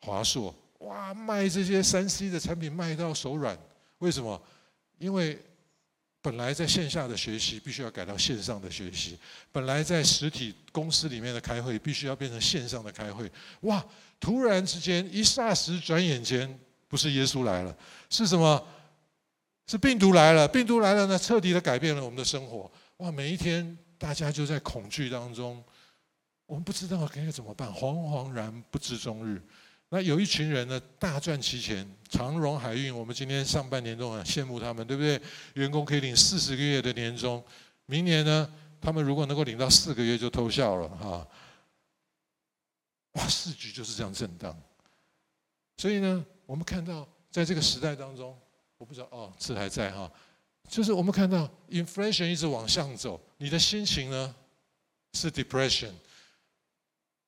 [0.01, 3.59] 华硕，哇，卖这些三 C 的产品卖到手软。
[4.01, 4.39] 为什么？
[4.99, 5.43] 因为
[6.21, 9.19] 本来在线下的学习必须要改到线上的学习，
[9.51, 13.33] 本来在实体公司里面的开会必须要变成线上的开会。
[13.63, 13.83] 哇！
[14.21, 17.75] 突然之间，一霎时转眼间，不是耶稣来了，
[18.11, 18.63] 是什么？
[19.69, 20.49] 是病毒来了。
[20.49, 22.69] 病毒来了呢，彻底的改变了我们的生活。
[22.97, 23.13] 哇！
[23.13, 25.63] 每一天大家就在恐惧当中，
[26.47, 29.41] 我们不知道该怎么办，惶惶然不知终日。
[29.91, 35.21] 那有一群人呢，大赚其钱，长荣海运，我们今天上半年都很羡慕他们，对不对？
[35.55, 37.43] 员工可以领四十个月的年终，
[37.87, 38.51] 明年呢，
[38.81, 41.29] 他们如果能够领到四个月就偷笑了哈。
[43.13, 44.59] 哇，市局就是这样震荡。
[45.77, 48.37] 所以呢，我们看到在这个时代当中，
[48.79, 50.11] 我不知道哦，字还在哈，
[50.69, 54.35] 就是我们看到 inflation 一直往上走，你的心情呢
[55.13, 55.93] 是 depression，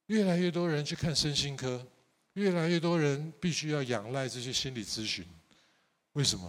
[0.06, 1.86] 越来越多人去看身心科。
[2.34, 5.26] 越来越多人必须要仰赖这些心理咨询，
[6.12, 6.48] 为什么？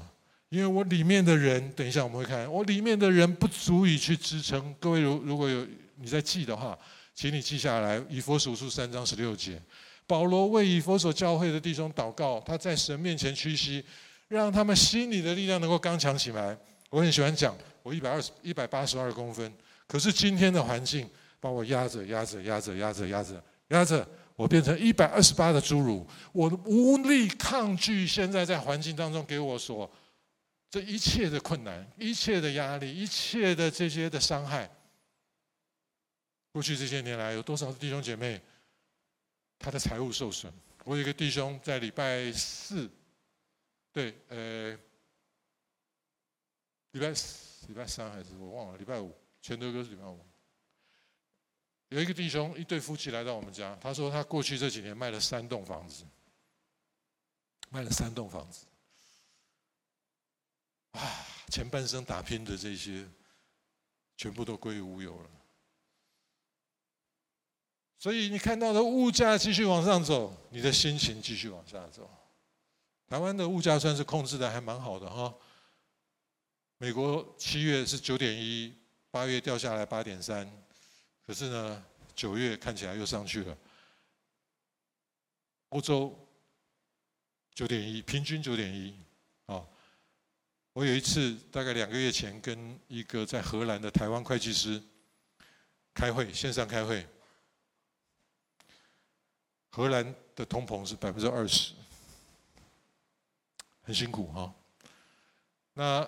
[0.49, 4.73] 因为我里面的人，等一下我们会看，我里面的人不足以去支撑。
[4.79, 6.77] 各位如如果有你在记的话，
[7.15, 8.01] 请你记下来。
[8.07, 9.59] 以弗所书三章十六节，
[10.05, 13.83] 保罗为以弗所教会的弟兄祷告，他在神面前屈膝，
[14.31, 16.57] 让他们心里的力量能够刚强起来。
[16.89, 19.53] 我很喜欢讲，我一百二十一百八十二公分，
[19.85, 24.07] 可是今天的环境把我压着压着压着压着压着压着。
[24.37, 29.91] 我变成一百二十八的侏儒，我无力抗拒现在在环境当中给我所
[30.69, 34.71] 这一切的困难、一切的压力、一切的这些的伤害。
[36.53, 38.41] 过去这些年来，有多少弟兄姐妹
[39.59, 40.49] 他的财务受损？
[40.85, 42.89] 我有一个弟兄在礼拜四，
[43.93, 44.71] 对，呃，
[46.91, 50.25] 礼拜四、礼拜三还是我忘了，礼拜五，全都都是礼拜五。
[51.89, 56.05] 有一个弟兄，一对夫妻来到我们家，他说他过去这几年卖了三栋房子，
[57.69, 58.65] 卖了三栋房子，
[60.91, 63.05] 啊，前半生打拼的这些，
[64.15, 65.29] 全部都归于乌有了。
[67.97, 72.09] 所以你看到的物价继续往上走，你的心情继续往下走。
[73.11, 75.35] 台湾的物价算是控制的还蛮好的哈，
[76.77, 78.73] 美国七月是九点一，
[79.09, 80.49] 八月掉下来八点三。
[81.27, 83.57] 可是呢，九月看起来又上去了。
[85.67, 86.17] 欧洲
[87.53, 88.97] 九点一，平均九点一。
[89.47, 89.61] 啊，
[90.71, 94.81] 我有一次大概两个月前跟一个在荷兰的台湾会计师
[95.93, 97.05] 开会，线上开会。
[99.69, 101.73] 荷兰的通膨是百分之二十，
[103.83, 104.53] 很辛苦哈。
[105.73, 106.07] 那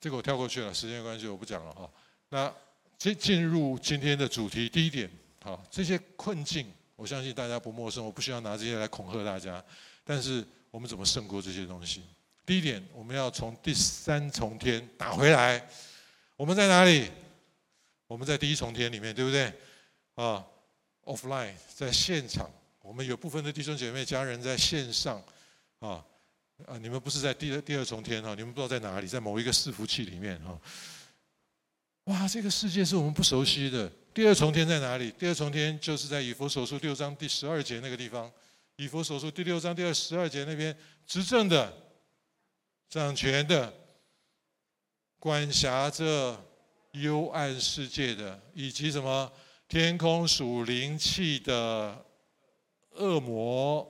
[0.00, 1.90] 这个我跳过去了，时间关系我不讲了哈。
[2.28, 2.52] 那。
[2.98, 5.08] 进进入今天的主题，第一点，
[5.40, 9.64] 好，这些困境，我相信大家不陌生，我不需要拿这些来恐吓大家。
[10.02, 12.02] 但是我们怎么胜过这些东西？
[12.44, 15.64] 第一点，我们要从第三重天打回来。
[16.34, 17.08] 我们在哪里？
[18.08, 19.52] 我们在第一重天里面，对不对？
[20.16, 20.44] 啊
[21.04, 22.50] ，offline 在现场，
[22.82, 25.22] 我们有部分的弟兄姐妹家人在线上，
[25.78, 26.04] 啊
[26.66, 30.60] 啊，你们不是在第二第二重天哈，你们不知道在哪里，在某一个伺服器里面哈。
[32.04, 33.90] 哇，这个世界是我们不熟悉的。
[34.12, 35.10] 第二重天在哪里？
[35.12, 38.30] 第二重天就是在以弗所书六章第十二节那个地方。
[38.76, 41.72] 以弗所书第六章第二十二节那边，执政的、
[42.88, 43.72] 掌权的、
[45.18, 46.44] 管辖着
[46.92, 49.30] 幽暗世界的，以及什么
[49.68, 52.04] 天空属灵气的
[52.92, 53.88] 恶魔。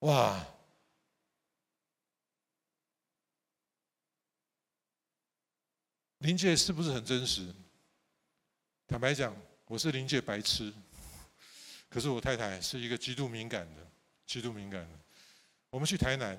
[0.00, 0.46] 哇！
[6.26, 7.54] 灵界是不是很真实？
[8.88, 9.32] 坦白讲，
[9.66, 10.72] 我是灵界白痴。
[11.88, 13.88] 可是我太太是一个极度敏感的，
[14.26, 14.98] 极度敏感的。
[15.70, 16.36] 我们去台南，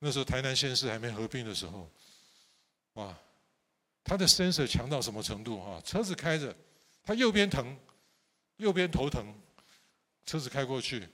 [0.00, 1.88] 那时候台南县市还没合并的时候，
[2.94, 3.16] 哇，
[4.02, 5.80] 他的 sensor 强到什么程度哈？
[5.84, 6.52] 车子开着，
[7.04, 7.78] 他右边疼，
[8.56, 9.32] 右边头疼，
[10.24, 11.08] 车子开过去，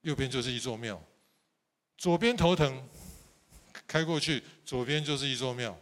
[0.00, 1.00] 右边就是一座庙；
[1.96, 2.88] 左边头疼，
[3.86, 5.80] 开过去，左边就是一座庙。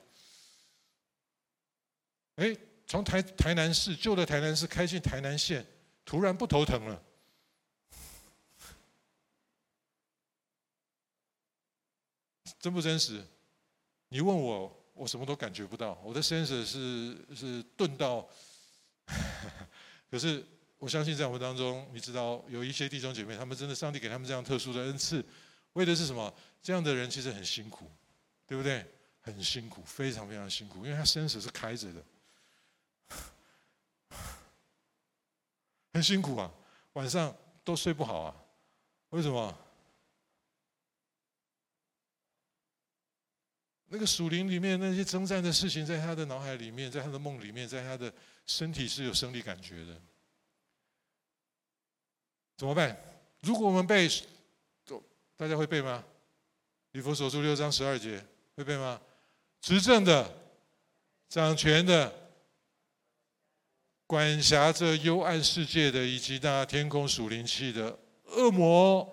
[2.38, 5.66] 哎，从台台南市旧的台南市开进台南县，
[6.04, 7.02] 突然不头疼了，
[12.60, 13.24] 真不真实？
[14.08, 16.00] 你问我，我什么都感觉不到。
[16.04, 18.24] 我的 sense 是是钝到，
[20.08, 20.46] 可是
[20.78, 25.24] 我相信在我们当中，你知道有一些弟兄姐妹，他们真的上帝给他们这样特殊的恩赐，
[25.72, 26.32] 为的是什么？
[26.62, 27.90] 这样的人其实很辛苦，
[28.46, 28.86] 对不对？
[29.20, 32.02] 很辛苦，非常非常辛苦，因为他生死是开着的，
[35.92, 36.52] 很辛苦啊，
[36.94, 38.36] 晚上都睡不好啊，
[39.10, 39.58] 为什么？
[43.90, 48.12] 那个属灵里面那些征战的事情，在他的脑海里面，在他的梦里面，在他的
[48.44, 49.98] 身体是有生理感觉的。
[52.56, 52.94] 怎么办？
[53.40, 54.06] 如果我们背，
[55.36, 56.04] 大家会背吗？
[56.92, 58.22] 以佛所书六章十二节
[58.56, 59.00] 会背吗？
[59.60, 60.36] 执政的、
[61.28, 62.12] 掌权的、
[64.08, 69.06] 管辖着幽暗世界的，以及那天空属灵气的恶魔。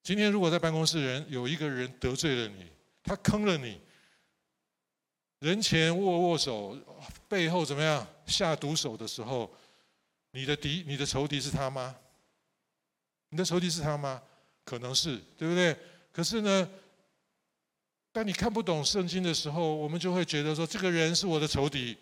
[0.00, 2.70] 今天如果在办公室人有一个人得罪了你，
[3.02, 3.80] 他坑了你，
[5.40, 6.78] 人前握握手，
[7.28, 9.52] 背后怎么样下毒手的时候，
[10.30, 11.96] 你的敌、你的仇敌是他吗？
[13.30, 14.22] 你的仇敌是他吗？
[14.64, 15.76] 可能是，对不对？
[16.12, 16.70] 可是呢，
[18.12, 21.98] 当你看不懂圣经的时候，我们就会觉得说这个人是我的仇敌。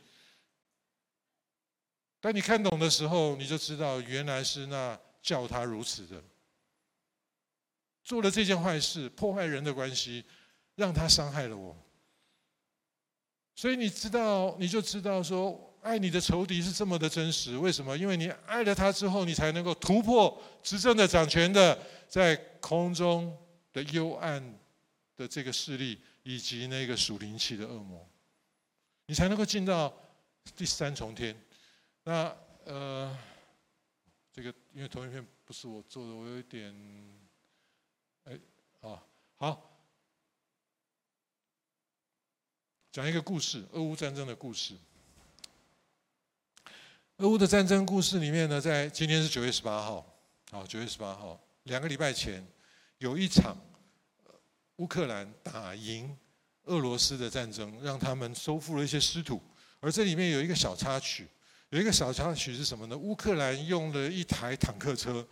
[2.23, 6.23] 当你看懂的时候，你就知道原来是那叫他如此的。
[8.05, 10.25] 做了这件坏事，破坏人的关系，
[10.77, 11.77] 让他伤害了我。
[13.57, 17.59] 所以你知道，你就知道说，爱你的仇敌是这么的真实。
[17.59, 17.99] 为什么？
[17.99, 21.77] 因为你爱了他之后，你才能够突破执政的、掌权的，
[22.09, 23.37] 在空中
[23.73, 24.41] 的幽暗
[25.17, 28.09] 的这个势力，以及那个属灵气的恶魔，
[29.07, 29.93] 你才能够进到
[30.55, 31.37] 第三重天。
[32.05, 33.17] 那呃，
[34.33, 36.75] 这个因为投影片不是我做的，我有一点。
[38.25, 38.39] 哎
[38.81, 39.03] 啊，
[39.37, 39.81] 好，
[42.91, 44.77] 讲一个故事，俄乌战争的故事。
[47.19, 50.05] 俄乌的战争故事里面呢，在今天是九月十八号，
[50.51, 52.45] 好，九月十八号，两个礼拜前
[52.99, 53.57] 有一场
[54.77, 56.17] 乌克兰打赢
[56.65, 59.41] 俄罗斯的战争，让他们收复了一些失土。
[59.81, 61.27] 而这里面有一个小插曲，
[61.73, 62.97] 有一个小插曲是什么呢？
[62.97, 65.27] 乌克兰用了一台坦克车，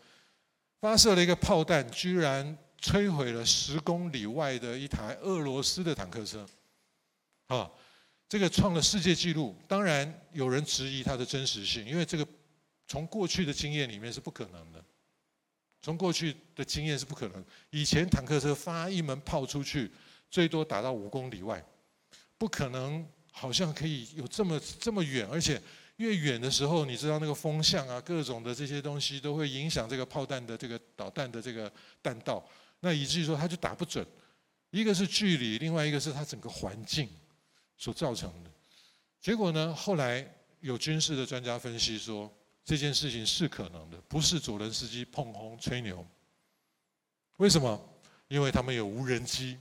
[0.81, 2.59] 发射了一个炮弹，居然。
[2.83, 6.48] 摧毁了十公里外的一台俄罗斯的坦克车，
[7.48, 7.70] 啊，
[8.26, 9.55] 这个创了世界纪录。
[9.68, 12.26] 当然有人质疑它的真实性，因为这个
[12.88, 14.83] 从过去的经验里面是不可能的。
[15.83, 17.44] 从过去的经验是不可能。
[17.68, 19.90] 以前坦克车发一门炮出去，
[20.31, 21.62] 最多打到五公里外，
[22.38, 25.61] 不可能好像可以有这么这么远，而且
[26.00, 32.42] 越远的时候，你知道那个风向啊，各种的这些东西都会影响这个炮弹的这个导弹的这个弹道。
[32.80, 34.06] 那以至于说，他就打不准，
[34.70, 37.06] 一个是距离，另外一个是他整个环境
[37.76, 38.50] 所造成的。
[39.20, 40.26] 结果呢，后来
[40.60, 42.32] 有军事的专家分析说，
[42.64, 46.02] 这件事情是可能的，不是左轮司机碰轰吹牛。
[47.36, 47.78] 为什么？
[48.28, 49.58] 因为他们有无人机，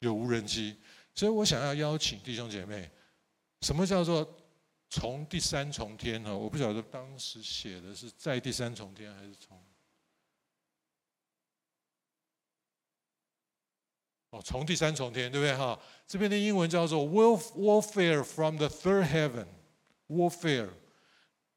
[0.00, 0.76] 有无人机。
[1.14, 2.90] 所以我想要邀请弟兄姐妹，
[3.60, 4.28] 什么叫做
[4.90, 6.36] 从第三重天呢？
[6.36, 9.56] 我不晓得当时写的是在第三重天还是从。
[14.30, 15.78] 哦，从第三重天，对不对哈？
[16.06, 19.46] 这边的英文叫做 “warfare from the third heaven”。
[20.08, 20.68] warfare，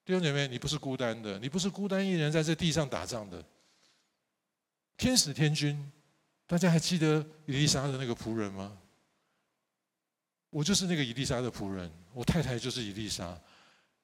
[0.05, 3.43] 弟兄姐妹，你不是孤单的，你不是孤单一人在这地上打仗的。
[4.95, 5.91] 天使天军，
[6.45, 8.79] 大家还记得伊丽莎的那个仆人吗？
[10.53, 13.35] 我就是那个以利莎的仆人，我太太就是伊利沙。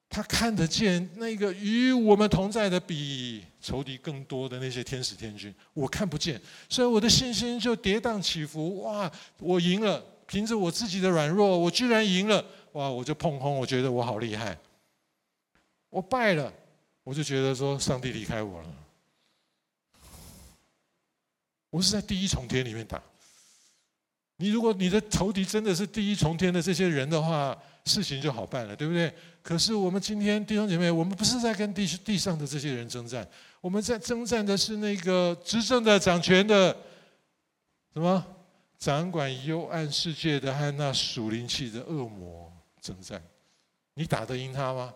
[0.10, 8.82] 他看得见那个与我们同在的比仇敌更多的那些天使天军，我看不见，所以我的信心就跌宕起伏。
[8.82, 12.44] 哇，我赢了，凭着我自己的软弱，我居然赢了。
[12.72, 14.58] 哇，我就碰空，我觉得我好厉害。
[15.92, 16.52] 我败了，
[17.04, 18.68] 我就觉得说上帝离开我了。
[21.70, 23.00] 我是在第一重天里面打。
[24.42, 29.14] 你如果你的仇敌真的是第一重天的这些人的话，事情就好办了，对不对？
[29.42, 33.28] 可是我们今天弟兄姐妹，我们不是在跟地地上的这些人征战，
[33.60, 36.72] 我们在征战的是那个执政的、掌权的，
[37.92, 38.26] 什么
[38.78, 43.22] 掌管幽暗世界的和那属灵气的恶魔征战。
[43.96, 44.94] 你打得赢他吗？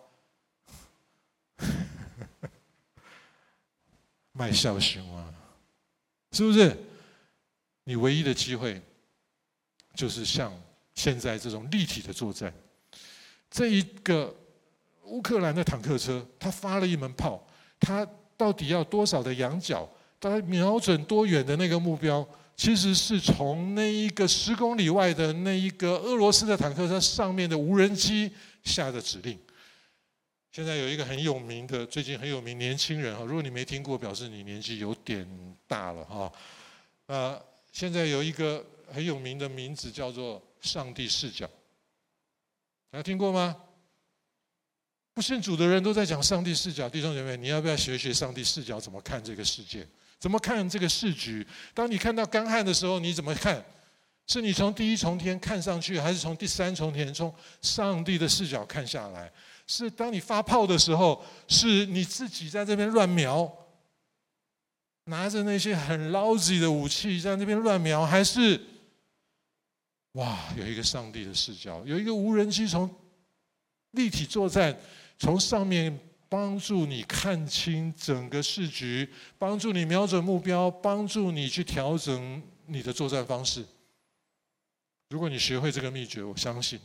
[4.32, 5.26] 卖笑熊啊，
[6.32, 6.74] 是不是？
[7.84, 8.80] 你唯一的机会。
[9.94, 10.52] 就是像
[10.94, 12.52] 现在这种立体的作战，
[13.50, 14.34] 这一个
[15.04, 17.46] 乌克兰的坦克车，它发了一门炮，
[17.78, 19.88] 它到底要多少的仰角，
[20.20, 22.26] 它瞄准多远的那个目标，
[22.56, 28.30] 其实是从那一个十公里外的那一个俄罗斯的坦克车上面的无人机
[28.64, 29.38] 下的指令。
[30.50, 35.28] 现在有一个很有名的，最近很有名年轻人哈，如果你没听过，表示你年纪有点
[35.66, 36.32] 大了哈。
[37.06, 37.40] 呃，
[37.72, 38.64] 现在有一个
[38.94, 41.50] 很有名的名字叫做“上帝视角”，
[42.90, 43.56] 大家听过吗？
[45.12, 48.78] 不信主的人都在讲上帝视角，弟兄姐妹，你要不要学学上帝视角？
[48.78, 49.86] 怎么看这个世界？
[50.18, 51.46] 怎么看这个世局？
[51.74, 53.64] 当你看到干旱的时候，你怎么看？
[54.26, 59.30] 是你从第一重天看上去，还是从第三重天从上帝的视角看下来？
[59.66, 63.50] 是当你发炮的时候，是你自己在这边乱瞄，
[65.04, 68.60] 拿着那些很 lousy 的武器在那边乱瞄，还是
[70.14, 72.92] 哇，有一个上帝的视角，有一个无人机从
[73.92, 74.76] 立体作战。
[75.16, 75.96] 从上面
[76.28, 79.08] 帮助你看清整个市局，
[79.38, 83.64] 帮助你瞄准目标，帮助你去调整你的作战方式。
[85.10, 86.80] 如果你学会这个秘诀，我相信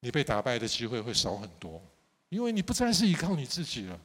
[0.00, 1.80] 你被打败的机会会少很多，
[2.28, 3.98] 因为你不再是依靠你自己了。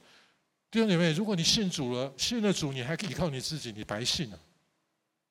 [0.69, 4.39] 弟兄姐妹，如果你信主了，信了主，你还可以依靠你自己，你白信了，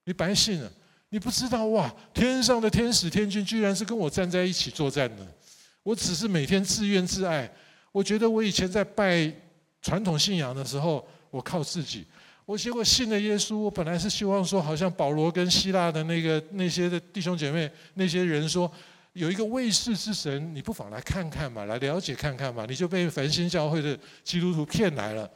[0.04, 0.72] 你白信了，
[1.10, 5.26] 你不知道哇，天上的天使天军居然是跟我站在一起作战的。
[5.82, 7.50] 我只是每天自怨自艾。
[7.92, 9.32] 我觉得我以前在拜
[9.82, 12.06] 传统信仰的时候，我靠自己。
[12.46, 18.70] 我结果信了耶稣，我本来是希望说，好像保罗跟希腊的那个那些的弟兄姐妹那些人说，
[19.12, 22.64] 有一个卫士之神，你不妨来看看嘛，来了解看看嘛。
[22.68, 25.28] 你就被繁星教会的基督徒骗来了，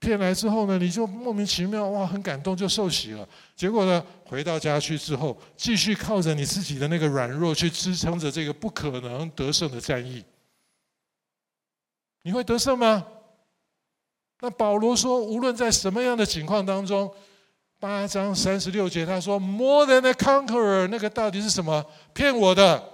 [0.00, 3.28] 骗来之后呢，你就莫名其妙哇，很感动就受洗了。
[3.56, 10.24] 结果呢，回到家去之后，继续靠着你自己的那个软弱去支撑着这个不可能得胜的战役。
[12.22, 13.06] 你会得胜吗？
[14.40, 17.12] 那保罗说，无论在什么样的情况当中，
[17.80, 21.84] 八章三十六节他说，more than a conqueror，那个到底是什么？
[22.14, 22.92] 骗我的。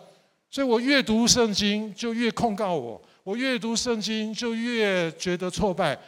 [0.51, 5.99] 所以我越读圣经就越控告我，我越读圣经就越觉得挫败。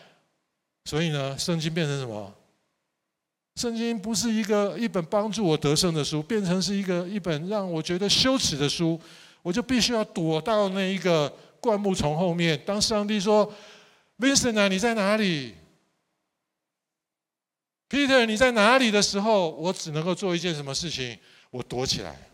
[0.87, 2.35] 所以呢，圣经变成什么？
[3.57, 8.99] 圣经不是一个一本帮助我得胜的书，变成是一个一本让我觉得羞耻的书，
[9.43, 11.31] 我就必须要躲到那一个。
[11.59, 13.53] 灌木丛后面，当上帝说
[14.19, 15.55] ：“Vincent 啊，你在哪里
[17.89, 21.19] ？”Peter，你在哪里的时候，我只能够做一件什么事情？
[21.51, 22.29] 我躲起来，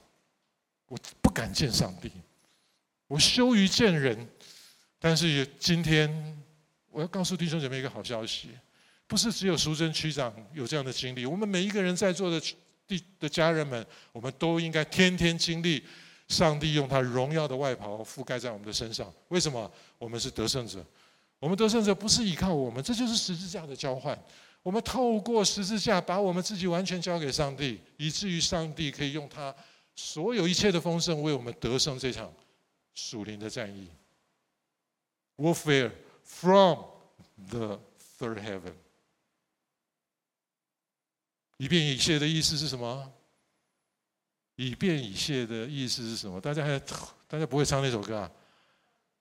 [0.89, 2.13] 我不敢见上帝，
[3.07, 4.29] 我羞于见人。
[4.99, 6.42] 但是今天，
[6.93, 8.51] 我要告诉弟兄姐妹一个好消息：
[9.09, 12.41] 不是只有淑贞区长有这样的经历，我们每一个人在座的
[12.87, 15.83] 弟的家人们，我们都应该天天经历。
[16.29, 19.71] 上帝用他荣耀的外袍覆盖在我们的身上，为什么？
[19.99, 20.83] 我们是得胜者。
[21.39, 24.19] 我们得胜者不是依靠我们，这就是十字架的交换。
[24.63, 29.55] 我们透过十字架，把我们自己完全交给上帝，以至于上帝可以用他
[29.95, 32.33] 所有一切的丰盛，为我们得胜这场
[32.95, 33.89] 属灵的战役。
[35.37, 35.91] Warfare
[36.41, 36.79] from
[37.51, 37.79] the
[38.19, 38.75] third heaven。
[41.59, 43.13] 以便以谢的意思是什么？
[44.57, 46.41] 以便以谢的意思是什么？
[46.41, 46.79] 大家还
[47.29, 48.31] 大家不会唱那首歌啊？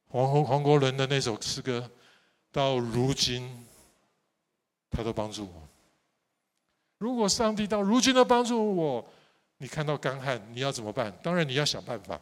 [0.08, 1.90] 黄黄国伦的那首诗歌，
[2.52, 3.66] 到如今
[4.90, 5.68] 他都帮助我。
[6.98, 9.14] 如果上帝到如今都帮助我，
[9.58, 11.16] 你看到干旱，你要怎么办？
[11.24, 12.20] 当然你要想办法。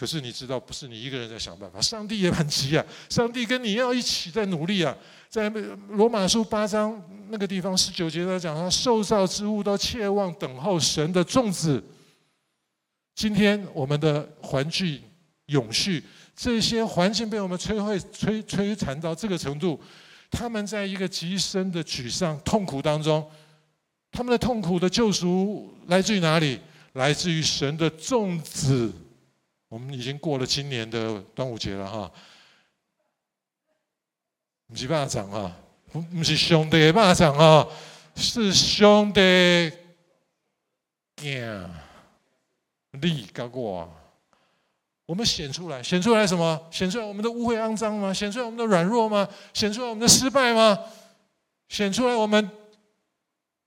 [0.00, 2.82] 可是你知道，不是你一个人在想办法，上帝也很急啊！
[3.10, 4.96] 上帝跟你要一起在努力啊！
[5.28, 5.46] 在
[5.90, 6.98] 罗马书八章
[7.28, 11.84] 那个地方十九节他讲，他受造之物都切望等候神的众子。
[13.14, 15.02] 今天我们的环境
[15.48, 16.02] 永续，
[16.34, 19.78] 这些环境被我们摧毁、摧摧残到这个程度，
[20.30, 23.30] 他们在一个极深的沮丧、痛苦当中，
[24.10, 26.58] 他们的痛苦的救赎来自于哪里？
[26.94, 28.90] 来自于神的众子。
[29.70, 32.12] 我们已经过了今年的端午节了哈，
[34.66, 35.56] 不是巴掌啊，
[35.90, 37.66] 不是兄弟巴掌啊，
[38.14, 39.72] 是兄弟
[41.16, 41.70] 惊。
[42.94, 43.88] 力高过，
[45.06, 46.60] 我们显出来，显出来什么？
[46.72, 48.12] 显出来我们的污秽肮脏吗？
[48.12, 49.28] 显出来我们的软弱吗？
[49.54, 50.76] 显出来我们的失败吗？
[51.68, 52.50] 显出来我们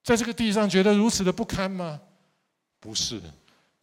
[0.04, 2.02] 在这个地上觉得如此的不堪吗？
[2.82, 3.22] 不是，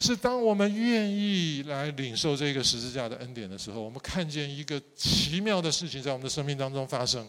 [0.00, 7.28] 是当我们愿意来领受这个十字架的恩典的时候，我们看见一个奇妙的事情在我们的生命当中发生，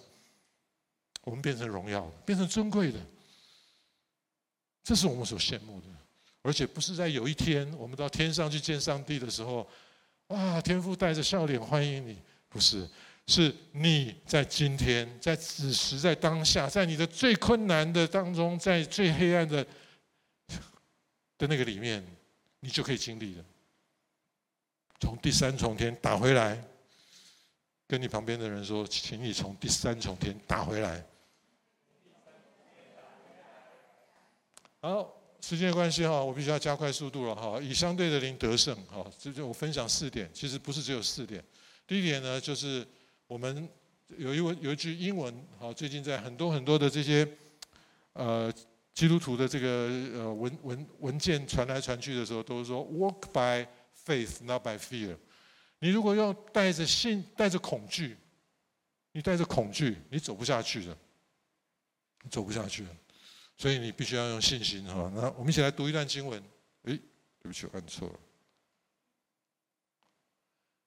[1.23, 2.99] 我们变成荣耀，变成尊贵的，
[4.83, 5.87] 这是我们所羡慕的。
[6.43, 9.69] 而且不是在有一天我们到天上去见上帝的时候，
[10.27, 12.17] 哇，天父带着笑脸欢迎你，
[12.49, 12.89] 不是，
[13.27, 19.63] 是你在今天，在此时，在当下，在你的最困难的当中，在最黑暗的
[21.37, 22.03] 的那个里面，
[22.61, 23.43] 你就可以经历了。
[24.99, 26.63] 从第三重天打回来，
[27.87, 31.03] 跟你旁边的人说，请你从第三重天打回来。
[34.79, 37.59] 好，时间的关系哈，我必须要加快速度了哈。
[37.59, 41.43] 以相对的零得胜哈，这就我分享四点，其实不是只有四点。
[41.87, 42.87] 第一点呢，就是
[43.27, 43.67] 我们
[44.17, 47.27] 有一文有一句英文，哈，最近在很多很多的这些
[48.13, 48.53] 呃
[48.93, 49.67] 基督徒的这个
[50.13, 53.67] 呃文文文件传来传去的时候，都是说 “Walk by
[54.05, 55.17] faith, not by fear”。
[55.79, 58.17] 你如果要带着信、带着恐惧，
[59.13, 60.97] 你带着恐惧，你走不下去的，
[62.23, 62.89] 你走不下去的。
[63.57, 65.11] 所以你必须要用信心哈。
[65.15, 66.41] 那我们一起来读一段经文。
[66.83, 66.97] 诶，
[67.41, 68.19] 对不起，我按错了。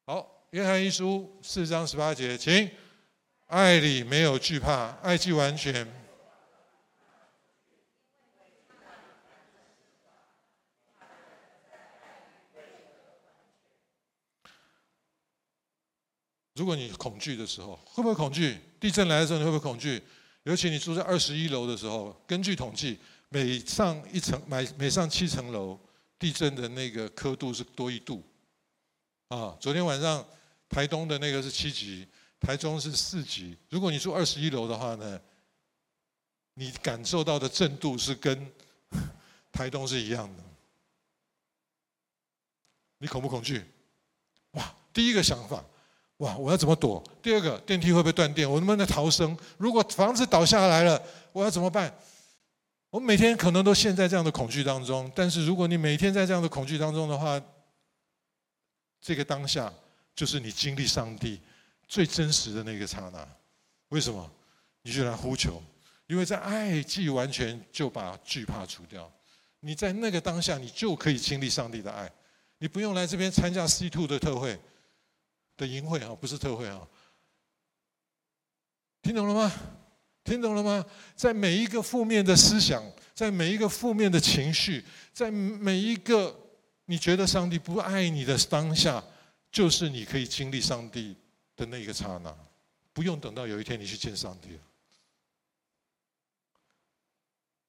[0.07, 2.71] 好，约翰一书四章十八节，请。
[3.47, 5.87] 爱里没有惧怕，爱既完全。
[16.55, 18.59] 如果你恐惧的时候，会不会恐惧？
[18.81, 20.03] 地震来的时候，你会不会恐惧？
[20.45, 22.99] 尤其你住在二十一楼的时候，根据统计，
[23.29, 25.79] 每上一层、每每上七层楼，
[26.19, 28.23] 地震的那个刻度是多一度。
[29.29, 30.25] 啊，昨天晚上
[30.69, 32.07] 台东的那个是七级。
[32.41, 35.19] 台中是四级，如果你住二十一楼的话呢，
[36.53, 38.53] 你感受到的震度是跟
[39.51, 40.45] 台东是一样的。
[42.99, 43.65] 你恐不恐惧？
[44.51, 45.65] 哇，第一个想法，
[46.19, 47.03] 哇，我要怎么躲？
[47.23, 48.51] 第二个，电梯会不会断电？
[48.51, 49.37] 我能不能逃生？
[49.59, 51.01] 如果房子倒下来了，
[51.33, 51.93] 我要怎么办？
[52.91, 55.11] 我每天可能都陷在这样的恐惧当中。
[55.15, 57.41] 但是如果你每天在这样的恐惧当中的话，
[59.01, 59.73] 这个当下
[60.15, 61.41] 就是你经历上帝。
[61.87, 63.29] 最真实的那个刹那，
[63.91, 64.29] 为什么？
[64.83, 65.63] 你就来呼求，
[66.07, 69.11] 因为在爱既完全就把惧怕除掉。
[69.61, 72.11] 你在那个当下，你就可以经历上帝的爱。
[72.59, 74.59] 你不用来这边参加 C two 的特会
[75.57, 76.87] 的淫秽啊，不是特会啊。
[79.03, 79.53] 听懂了吗？
[80.25, 80.85] 听懂了吗？
[81.15, 82.83] 在每一个负面的思想，
[83.15, 86.35] 在每一个负面的情绪，在每一个
[86.87, 89.03] 你觉得上帝不爱你的当下，
[89.51, 91.17] 就是你可以经历上帝。
[91.57, 92.37] 的那一个刹那，
[92.93, 94.59] 不用等到有一天你去见上帝。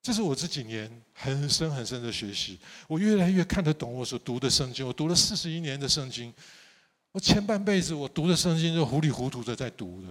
[0.02, 2.60] 这是我这几年很深很深的学习。
[2.88, 4.84] 我越来越看得懂我所读的圣经。
[4.88, 6.34] 我读了四十一年的圣经，
[7.16, 10.10] 我前半辈子我读的圣经就糊里糊涂的在读的。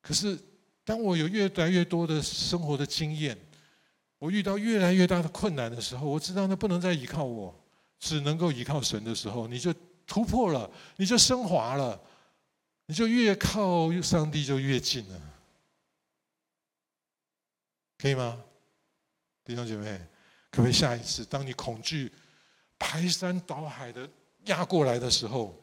[0.00, 0.38] 可是
[0.82, 3.36] 当我有越来越多的生活的经验，
[4.18, 7.54] 我遇到越来越大的困难的时候，我知道那不能再依靠我，
[8.00, 9.70] 只能够依靠神的时候，你就
[10.06, 12.00] 突破了，你就升华了。
[12.86, 15.20] 你就越靠上帝就越近了，
[17.98, 18.42] 可以吗？
[19.44, 19.98] 弟兄姐妹，
[20.50, 22.10] 可不可以下一次，当你恐惧
[22.78, 24.08] 排山倒海的
[24.46, 25.54] 压过来的时候，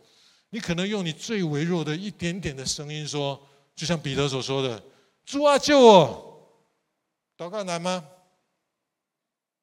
[0.55, 3.37] 你可能用你最微弱的一点点的声音说，
[3.75, 4.81] 就像彼得所说的
[5.25, 6.49] ：“主啊，救我！”
[7.37, 8.07] 祷告难吗？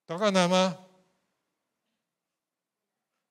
[0.06, 0.76] 祷告难吗？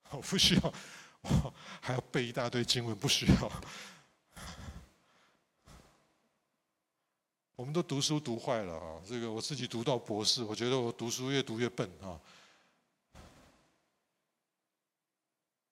[0.10, 0.74] 我不需要，
[1.22, 3.52] 我还要背一大堆经文，不需要。
[7.56, 9.00] 我们都读书读坏了啊！
[9.08, 12.20] 这个我自己读到博士，我觉得我读书越读越笨啊！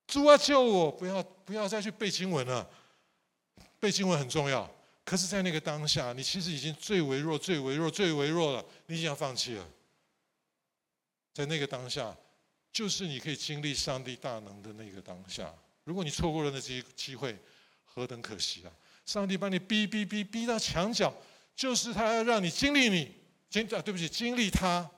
[0.10, 0.92] 主啊，救我！
[0.92, 2.68] 不要不要再去背经文了，
[3.80, 4.68] 背经文很重要。
[5.06, 9.68] 可是，在那个当下，你其实已经最微弱、最微弱、最微弱了，你已经要放弃了。
[11.32, 12.18] 在那个当下，
[12.74, 15.54] 就是你可以经历上帝大能的那个当下。
[15.84, 17.38] 如果你错过了那些机会，
[17.86, 18.74] 何等可惜啊！
[19.06, 21.14] 上帝把你逼逼逼逼到墙角。
[21.56, 23.14] 就是他要让你经历你
[23.48, 24.90] 经啊，对不起，经历他，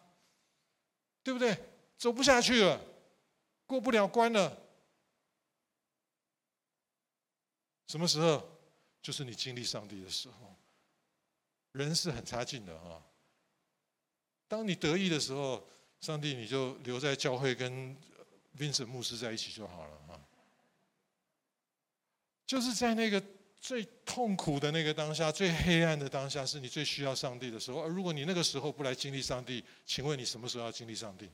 [1.21, 1.57] 对不对？
[1.97, 2.79] 走不下去了，
[3.65, 4.57] 过不了关了。
[7.91, 8.41] 什么时候？
[9.01, 10.55] 就是你经历上帝的时候。
[11.73, 13.03] 人是很差劲的啊。
[14.47, 15.67] 当你得意的时候，
[15.99, 17.93] 上帝你就留在教会跟
[18.57, 20.21] Vincent 牧师在一起就好了啊。
[22.47, 23.21] 就是在那个。
[23.61, 27.79] 最痛苦的那个当下，最黑暗的当下，是你最需要上帝的时候。
[27.79, 31.29] 而如果你那个时候不来经历上帝，请问你什么时候要经历上帝？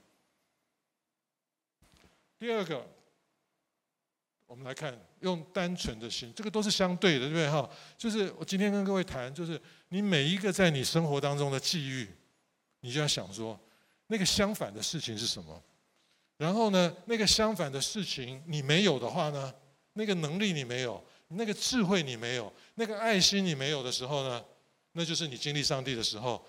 [2.37, 2.85] 第二个，
[4.47, 7.49] 我们来看，用单纯的心，这个都是相对的，对不对？
[7.49, 12.09] 哈，就是我今天跟各位谈，就是你每一个在你生活当中的际遇，
[12.79, 13.59] 你就要想说，
[14.07, 15.61] 那个相反的事情是什么？
[16.37, 19.53] 然后呢，那个相反的事情你没有的话呢，
[19.93, 21.03] 那个能力你没有。
[21.31, 24.41] 那个智慧你没有，那个爱心你没有的时候呢，
[24.93, 26.41] 那就是你经历上帝的时候，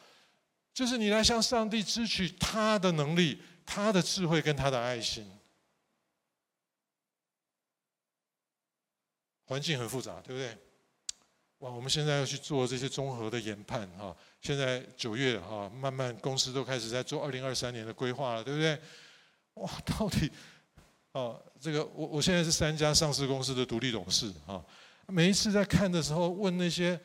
[0.72, 5.28] 就是你来向上帝支取他的能力、他的智慧跟他的爱心。
[9.48, 10.56] 环境很复杂，对不对？
[11.60, 14.14] 哇，我们现在要去做这些综合的研判哈。
[14.40, 18.78] 现在九月哈，慢慢公司都开始在做二零二三年的规划了，对不对？
[19.54, 20.30] 哇， 到底
[21.12, 24.62] 啊，这个我我现在是三家上市公司的独立董事啊。
[25.06, 27.00] 每一次在看的时候，问那些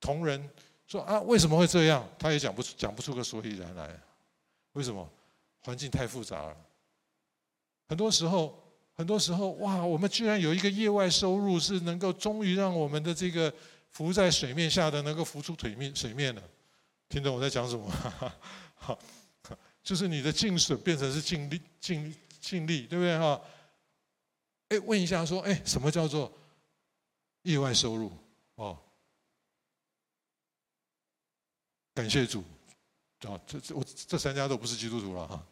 [0.00, 0.50] 同仁
[0.86, 2.06] 说啊，为什么会这样？
[2.18, 3.88] 他也讲不出讲不出个所以然来。
[4.72, 5.08] 为什么？
[5.60, 6.56] 环境太复杂了。
[7.88, 8.61] 很多时候，
[8.94, 13.52] 很多时候，哇，我们居然有一个业外收入，是能够终于让我们的这个
[13.90, 16.42] 浮在水面下的能够浮出水面水面了。
[17.08, 17.90] 听懂我在讲什么？
[18.76, 18.98] 好，
[19.82, 23.40] 就是你的净损变成是净利净净利，对不对哈？
[24.68, 26.32] 哎，问一下说，哎，什么叫做？
[27.42, 28.12] 意外收入
[28.54, 28.78] 哦，
[31.92, 32.44] 感谢主
[33.22, 33.34] 啊！
[33.44, 35.46] 这这我这三家都不是基督徒了哈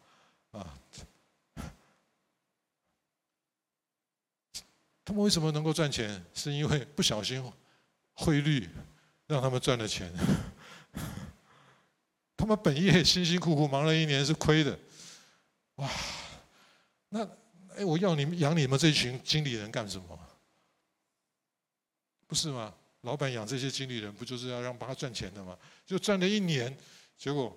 [0.51, 0.79] 啊！
[5.11, 6.23] 他们为什么能够赚钱？
[6.33, 7.43] 是因为不小心
[8.13, 8.69] 汇率
[9.27, 10.09] 让他们赚了钱。
[12.37, 14.79] 他们本业辛辛苦苦忙了一年是亏的，
[15.75, 15.89] 哇！
[17.09, 17.27] 那
[17.75, 20.17] 哎，我要你们养你们这群经理人干什么？
[22.25, 22.73] 不是吗？
[23.01, 25.57] 老板养这些经理人，不就是要让帮他赚钱的吗？
[25.85, 26.73] 就赚了一年，
[27.17, 27.53] 结果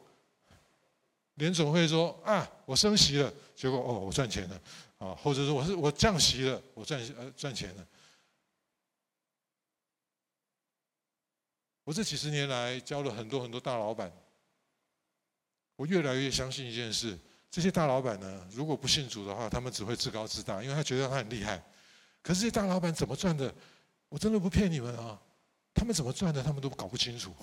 [1.35, 4.61] 联总会说啊，我升息了，结果哦，我赚钱了
[5.05, 7.87] 啊，或者说我是我降息了，我赚呃赚钱了。
[11.85, 14.11] 我这几十年来教了很多很多大老板，
[15.77, 17.19] 我越来越相信一件事：
[17.51, 21.63] 这些大老板呢，如果不信主的话，他们只会自高自大，因为他觉得他很厉害。
[22.23, 23.55] 可是这些大老板怎么赚的？
[24.09, 25.21] 我真的不骗你们啊！
[25.75, 27.35] 他们怎么赚的，他们都搞不清楚。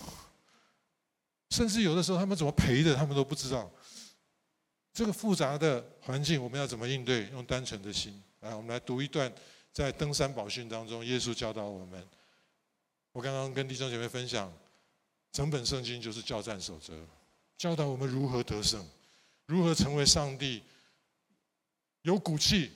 [1.50, 3.70] 甚至有的时候，他们怎么赔的，他们都不知道。
[4.94, 7.28] 这个复杂的环境，我们要怎么应对？
[7.28, 9.32] 用单纯的心来，我们来读一段
[9.72, 12.06] 在登山宝训当中，耶稣教导我们。
[13.14, 14.52] 我刚刚跟弟兄姐妹分享，
[15.32, 16.94] 整本圣经就是教战守则，
[17.58, 18.86] 教导我们如何得胜，
[19.46, 20.62] 如何成为上帝
[22.02, 22.72] 有骨气，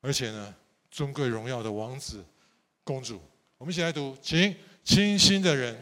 [0.00, 0.54] 而且呢，
[0.90, 2.24] 尊贵荣耀的王子。
[2.84, 3.20] 公主，
[3.56, 5.80] 我们一起来读，请清心的人，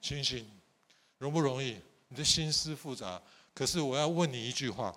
[0.00, 0.48] 清心
[1.18, 1.76] 容不容易？
[2.12, 3.18] 你的心思复杂，
[3.54, 4.94] 可是我要问你一句话：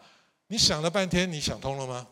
[0.48, 2.06] 你想了半天，你想通了吗？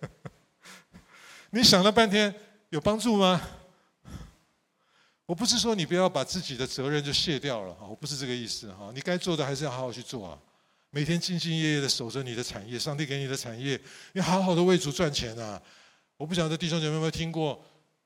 [1.50, 2.34] 你想了半天，
[2.70, 3.38] 有帮助吗？
[5.26, 10.38] 我不是说你不要把自己的责任就卸掉了，我不是这个意思哈，你该做的还是要好好去做啊。
[10.88, 13.78] 每天兢兢业业的守着你的产业，上帝给你的产业，
[14.14, 15.60] 你好好的为主赚钱啊！
[16.16, 17.62] 我不晓得弟兄姐妹有没有听过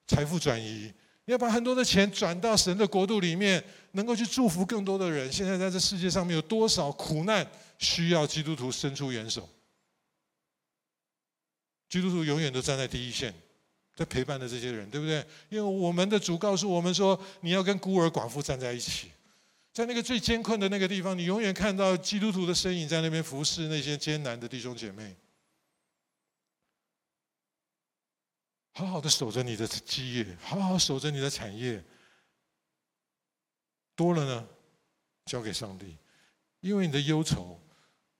[0.08, 0.92] 财富转移？
[1.26, 3.62] 要把很多的钱转到神的国度里面，
[3.92, 5.30] 能够去祝福更多的人。
[5.30, 7.46] 现在在这世界上面有多少苦难
[7.78, 9.48] 需要基督徒伸出援手？
[11.88, 13.34] 基督徒永远都站在第一线，
[13.94, 15.24] 在陪伴的这些人，对不对？
[15.48, 19.10] 因为我们的主告诉我们说，你要跟孤儿寡妇站在一起。
[19.72, 25.14] 在那个最艰困的那个地方，你永远看到基督徒的身影在那边服侍那些艰难的弟兄姐妹。
[28.76, 31.82] 好好的守着你的基业，好好守着你的产业。
[33.94, 34.48] 多了呢，
[35.24, 35.96] 交给上帝，
[36.60, 37.58] 因为你的忧愁、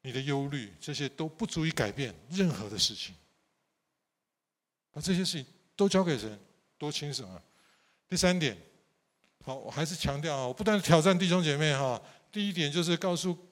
[0.01, 3.15] 你的忧虑，这些都不足以改变任何的事情。
[4.91, 5.47] 把这些事情
[5.77, 6.41] 都交给神，
[6.79, 7.43] 多轻省啊！
[8.09, 8.57] 第三点。
[9.45, 12.01] 好，我还是强调啊，我不断挑战弟兄姐妹哈。
[12.33, 13.46] 第一点就是告诉、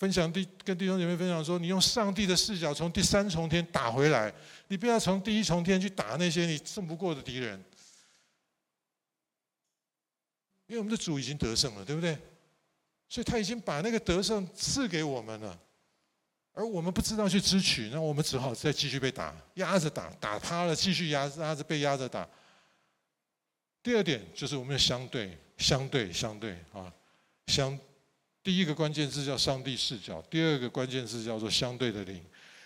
[0.00, 4.32] 分享弟跟弟兄姐妹分享说，你用上帝的视角从第三重天打回来，
[4.68, 7.62] 你不要从第一重天去打那些你胜不过的敌人，
[10.66, 12.16] 因为我们的主已经得胜了，对不对？
[13.10, 15.60] 所以他已经把那个得胜赐给我们了，
[16.54, 22.26] 而我们不知道去支取，那我们只好再继续被打，压着打，打趴了，继续压压着被压着打。
[23.82, 26.90] 第二点就是我们要相对、相对、相对啊，
[27.48, 27.78] 相。
[28.42, 32.22] 第一个关键字叫上帝视角，第二个关键字叫做相对的灵。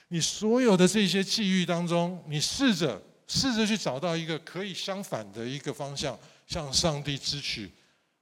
[0.08, 7.72] 你所有的这些际遇当中，你试着试着去找到一个可以相反的一个方向，向上帝支取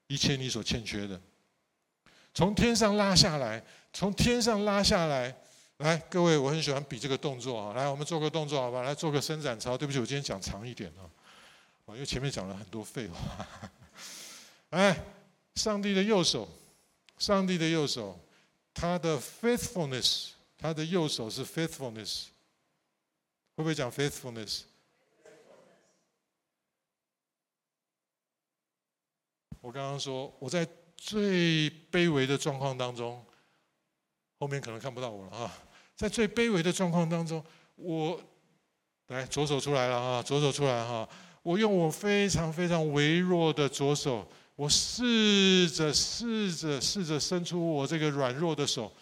[0.06, 1.20] 一切你所欠缺的，
[2.32, 5.34] 从天上拉下来，从天上拉下来。
[5.78, 7.74] 来，各位，我很喜欢比这个动作啊。
[7.74, 8.82] 来，我们做个动作好吧？
[8.82, 9.76] 来做个伸展操。
[9.76, 11.02] 对不起，我今天讲长一点啊。
[11.88, 13.46] 因为前面讲了很多废话，
[14.70, 14.96] 哎，
[15.56, 16.48] 上帝的右手，
[17.22, 18.18] 上帝的右手，
[18.74, 22.24] 他的 faithfulness，他的右手是 faithfulness，
[23.54, 24.62] 会不会讲 faithfulness？
[29.60, 30.66] 我刚刚说我在
[30.96, 33.24] 最卑微的状况当中，
[34.40, 35.56] 后面可能看不到我了啊，
[35.94, 37.40] 在最卑微的状况当中，
[37.76, 38.20] 我。
[39.08, 41.08] 来，左手出来了啊，左手出来哈。
[41.42, 44.26] 我用我非常非常微弱的左手，
[44.62, 48.92] 我试着试着试着伸出我这个软弱的手，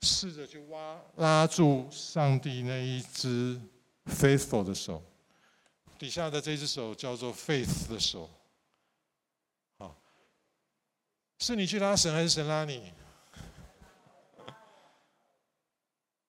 [0.00, 3.60] 试着去挖拉住上帝那一只
[4.06, 5.00] faithful 的手，
[5.96, 8.28] 底下的这只手叫做 faith 的手。
[9.78, 9.96] 好，
[11.38, 12.92] 是你去拉神还是神拉你？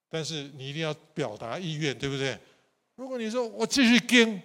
[0.09, 2.37] 但是你一定要表达意愿，对不对？
[2.93, 4.39] 如果你说我继续跟，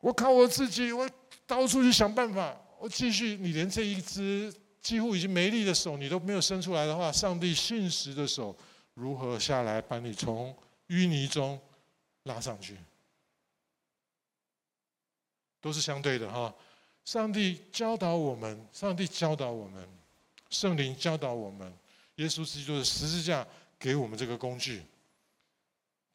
[0.00, 1.08] 我靠我自己，我
[1.46, 4.50] 到处去想办法，我继续，你连这一只
[4.80, 8.56] 几乎已经没力的手你都没有伸出来的话，上帝信实的手
[8.94, 10.56] 如何下来把你从
[10.88, 11.60] 淤泥中
[12.22, 12.78] 拉上去？
[15.60, 16.54] 都是相对的哈。
[17.04, 19.86] 上帝教导我们，上帝教导我们，
[20.48, 21.70] 圣灵教导我们，
[22.14, 23.46] 耶稣基督的十字架
[23.78, 24.82] 给我们这个工具。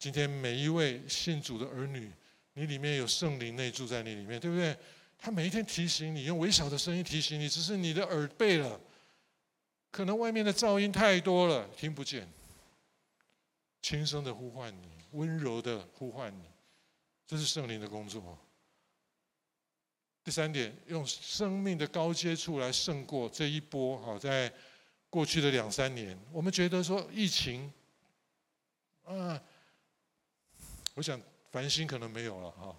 [0.00, 2.10] 今天每一位信主的儿女，
[2.54, 4.76] 你里面有圣灵内住在你里面，对不对？
[5.18, 8.80] 他每一天提醒你，用微小的声音提醒你，只是你的耳背了，
[9.90, 12.28] 可能外面的噪音太多了，听不见。
[13.82, 16.44] 轻声的呼唤你，温柔的呼唤你，
[17.26, 18.38] 这是圣灵的工作。
[20.24, 23.96] 第三点，用生命的高接触来胜过这一波。
[23.98, 24.52] 好，在
[25.08, 27.72] 过去的两三年，我们觉得说疫情，
[29.04, 29.40] 啊。
[30.94, 32.74] 我想繁星可能没有了哈，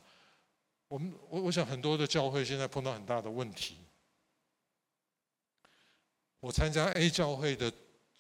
[0.87, 3.77] 我们我我想很多的教会现在碰到很大的问题。
[6.39, 7.71] 我参加 A 教会的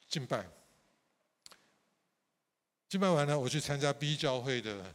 [0.09, 0.45] 敬拜，
[2.89, 4.93] 敬拜完了，我去参加 B 教会的，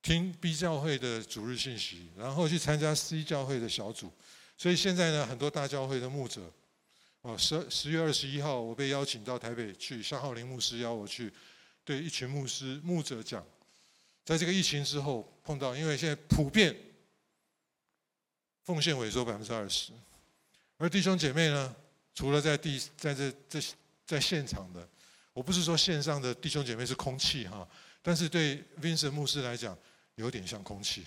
[0.00, 4.10] 听 B 教会的主日信息，然后去参加 C 教会的小组。
[4.56, 6.50] 所以现在呢，很多大教会的牧者，
[7.20, 11.30] 哦，十十月二十一号，我被邀请到台北去，夏浩林牧师邀我去，
[11.84, 13.44] 对一群牧师牧者讲。
[14.26, 16.76] 在这个疫情之后碰到，因为现在普遍
[18.64, 19.92] 奉献萎缩百分之二十，
[20.78, 21.76] 而弟兄姐妹呢，
[22.12, 23.60] 除了在地在这这
[24.04, 24.88] 在现场的，
[25.32, 27.68] 我不是说线上的弟兄姐妹是空气哈，
[28.02, 29.78] 但是对 Vincent 牧师来讲，
[30.16, 31.06] 有点像空气。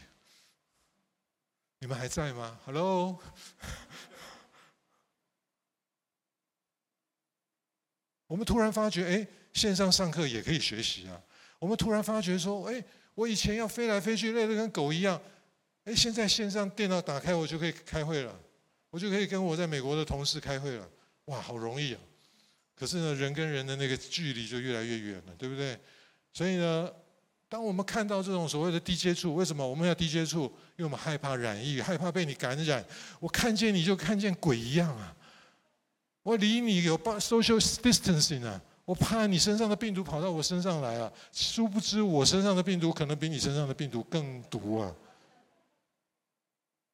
[1.80, 3.20] 你们还在吗？Hello，
[8.28, 11.22] 我们突然发觉，哎，线上上课也可以学习啊。
[11.60, 12.82] 我们突然发觉说，哎。
[13.20, 15.22] 我以前要飞来飞去，累得跟狗一样。
[15.84, 18.34] 哎，现在线上电脑打开，我就可以开会了，
[18.90, 20.90] 我就可以跟我在美国的同事开会了。
[21.26, 22.00] 哇，好容易啊！
[22.76, 25.78] 可是呢，人跟人的那个距离就越来越远了，对不对？
[26.32, 26.90] 所以呢，
[27.50, 30.44] 当我们看到这种所谓的低接触，为什么我们要低接触？
[30.78, 32.86] 因为我们害怕染疫，害怕被你感染。
[33.20, 35.14] 我看见你就看见鬼一样啊！
[36.24, 38.62] 我离你有 social distancing 啊！
[38.90, 41.14] 我怕你身上的病毒跑到我身上来啊！
[41.32, 44.96] 殊不知我身上的病毒可能比你身上的病毒更毒啊！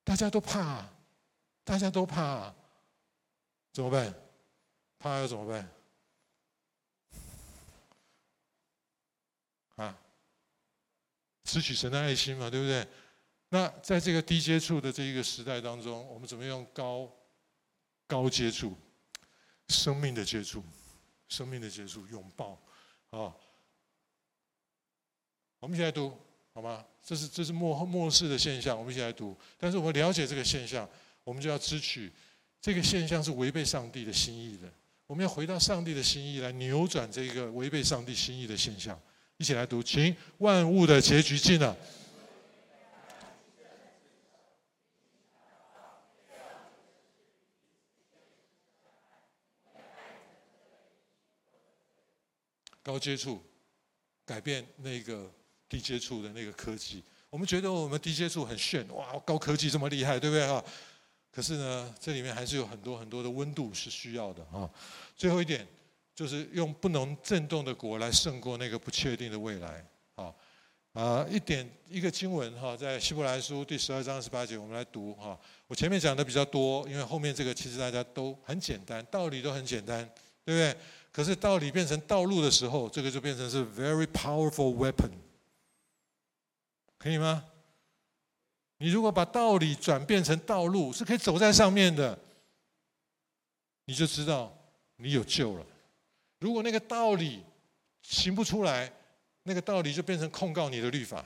[0.03, 0.85] 大家都怕，
[1.63, 2.53] 大家都怕，
[3.71, 4.13] 怎么办？
[4.99, 5.71] 怕要怎么办？
[9.77, 9.97] 啊！
[11.45, 12.85] 拾取神的爱心嘛，对不对？
[13.47, 17.09] 那在这个低接触的这一个时代当中，我们怎么用高
[18.05, 18.77] 高接触、
[19.69, 20.61] 生命的接触？
[21.27, 22.61] 生命的结束，拥抱，
[23.09, 23.33] 啊！
[25.59, 26.15] 我们一起来读，
[26.53, 26.85] 好吗？
[27.03, 29.35] 这是这是末末世的现象，我们一起来读。
[29.57, 30.87] 但是我们了解这个现象，
[31.23, 32.11] 我们就要支取
[32.61, 34.71] 这个现象是违背上帝的心意的。
[35.07, 38.99] 我们要回到上帝的心意来扭转这个违背上帝心意的现象。
[39.37, 41.75] 一起来读，请万物的结局近了。
[52.85, 53.41] 高接触，
[54.23, 55.27] 改变那个
[55.67, 57.03] 低接触的那个科技。
[57.31, 60.63] 我们觉得我们低接触很炫，哇，高科技这么厉害，对不对哈？
[61.31, 64.69] 可是呢，这里面还是有很多很多的温度是需要的啊。
[65.17, 65.67] 最后一点，
[66.13, 69.83] 就是用不能震动的国来胜过那个不确定的未来。
[70.15, 70.33] 好，
[70.93, 75.37] 啊，一点一个经文哈，在希伯来书第十二章十八节，我们来读哈。
[75.65, 80.07] 我前面讲的比较多，因为后面这个其实大家都很简单，道理都很简单，
[80.45, 80.77] 对不对？
[81.15, 85.11] 可是道理变成道路的时候，这个就变成是 very powerful weapon，
[86.97, 87.45] 可以吗？
[88.79, 92.19] 你如果把道理转变成道路，是可以走在上面的，
[93.85, 94.53] 你就知道
[94.97, 95.65] 你有救了。
[96.39, 97.45] 如果那个道理
[98.01, 98.91] 行不出来，
[99.43, 101.25] 那个道理就变成控告你的律法，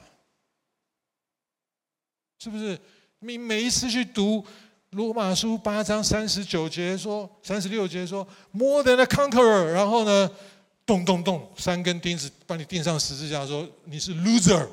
[2.37, 2.79] 是不是？
[3.17, 4.45] 你每一次去读。
[4.91, 10.31] 罗马书八章三十九节说，三十六节说，more than a conqueror，然后呢，
[10.83, 14.67] 咚咚咚，三根钉子把你钉上十字架，说你是 loser，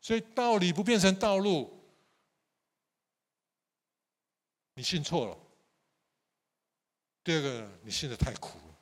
[0.00, 1.78] 所以道理不变成道路，
[4.74, 5.36] 你信错了。
[7.22, 8.74] 第二个，你信得太苦了，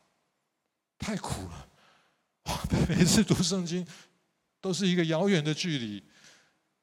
[0.98, 1.68] 太苦了。
[2.44, 3.84] 哇，每次读圣经
[4.60, 6.02] 都是一个遥远的距离。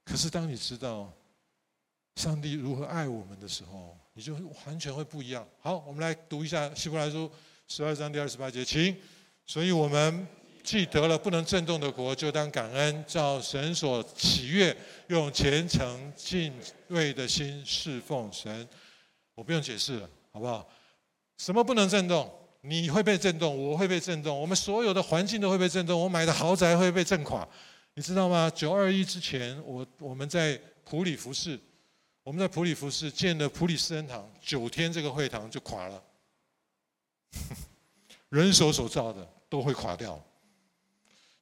[0.03, 1.13] 可是当你知道
[2.19, 5.47] 上帝如何爱我们的时候，你就完全会不一样。
[5.61, 7.31] 好，我们来读一下希伯来书
[7.69, 8.93] 十二章第二十八节，请。
[9.45, 10.27] 所以我们
[10.61, 14.75] 既得了不能震动的国，就当感恩，照神所喜悦，
[15.07, 16.53] 用虔诚敬
[16.89, 18.67] 畏的心侍奉神。
[19.33, 20.67] 我不用解释了，好不好？
[21.37, 22.29] 什么不能震动？
[22.59, 25.97] 你会被震动，我会被震动，我们所有的环境都会被震动。
[25.97, 27.47] 我买的豪宅会被震垮，
[27.93, 28.51] 你知道吗？
[28.53, 31.57] 九二一之前，我我们在埔里服侍。
[32.29, 36.03] 我们在普里服侍建了普里斯恩堂，九天这个会堂就垮了，
[38.29, 40.23] 人手所造的都会垮掉。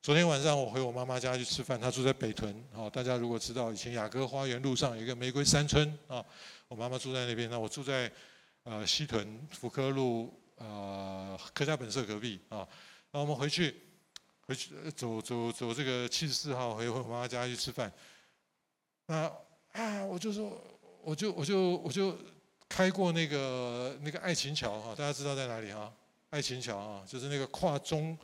[0.02, 2.90] 昨天晚上我回我妈妈家去吃饭，她住在北屯啊。
[2.90, 6.26] 大家如果知道以前雅阁花园路上有一个玫瑰山村啊，
[6.70, 7.50] 我妈妈住在那边。
[7.50, 8.10] 那我住在
[8.64, 12.66] 呃西屯福科路呃科家本社隔壁啊。
[13.12, 13.76] 那我们回去
[14.46, 17.92] 回去走走走这个七十四号回我妈妈家去吃饭。
[19.08, 19.30] 那
[19.74, 20.58] 啊，我就说。
[21.08, 22.18] 我就我就我就
[22.68, 25.90] 开过那个那个爱情桥哈，大家知道在哪里哈？
[26.32, 28.18] 爱情桥啊，就是那个跨中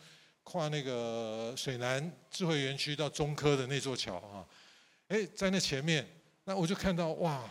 [0.44, 4.46] 跨那个水南智慧园区到中科的那座桥哈。
[5.08, 6.06] 哎，在那前面，
[6.44, 7.50] 那我就看到哇，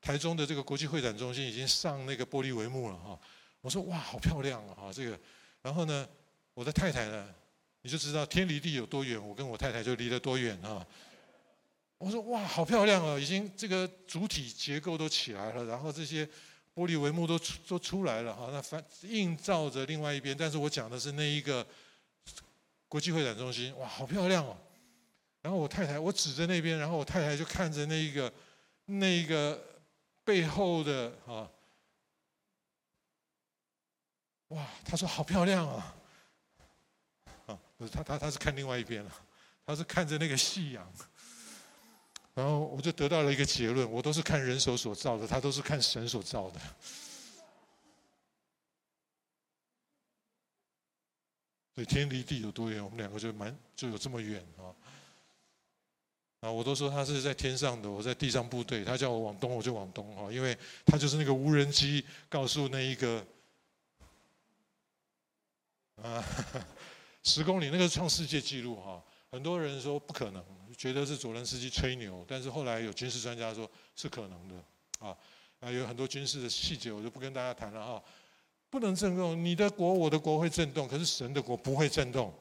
[0.00, 3.20] 台中的这个国际会展中心已经上那个玻璃帷幕了哈。
[3.60, 5.20] 我说哇，好漂亮啊哈这个。
[5.60, 6.08] 然后呢，
[6.54, 7.28] 我的太太呢，
[7.82, 10.86] 你就知道天离地有多远，我跟我太太就离得多远啊。
[12.02, 13.16] 我说哇，好漂亮哦！
[13.16, 16.26] 已经这个主体结构都起来了，然后这些
[16.74, 18.48] 玻璃帷幕都出都出来了哈。
[18.50, 21.64] 那反映照着另外一边，但是我讲的是那一个
[22.88, 24.58] 国际会展中心，哇，好漂亮哦！
[25.42, 28.32] 然后我太太，我指着那边，然后我太太就看着那一个
[28.86, 29.62] 那一个
[30.24, 31.48] 背后的啊，
[34.48, 35.94] 哇，她说好漂亮啊！
[37.46, 39.12] 啊，不是她她她是看另外一边了，
[39.64, 40.92] 她是看着那个夕阳。
[42.34, 46.60] 然后我就得到了一个结论：我都是看人手所造的，他都是看神所造的。
[51.74, 54.68] 所以天离地有多远，我们两个就蛮就有这么远啊！
[56.40, 63.26] 啊，我都说他是在天上的，我在地上部队，他叫我往东，我就往东啊，因为他就是那个无人机告诉那一个
[65.96, 66.22] 啊
[67.24, 69.02] 十公里，那个创世界纪录哈。
[69.30, 70.44] 很多人说不可能，
[70.76, 74.54] 觉得是佐伦斯基吹牛，但是后来有军事专家说是可能的，
[74.98, 75.16] 啊，
[75.60, 78.02] 啊，有很多军事的细节我就不跟大家谈了哈。
[78.70, 82.32] 不能震动，你的国我的国会震动，可是神的国不会震动。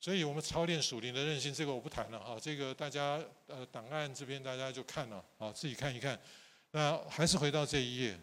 [0.00, 6.18] 所以我们操练属灵的韧性，这个我不谈了哈，这个大家呃档案这边大家就看了啊，自己看一看。
[6.70, 8.18] 那还是回到这一页，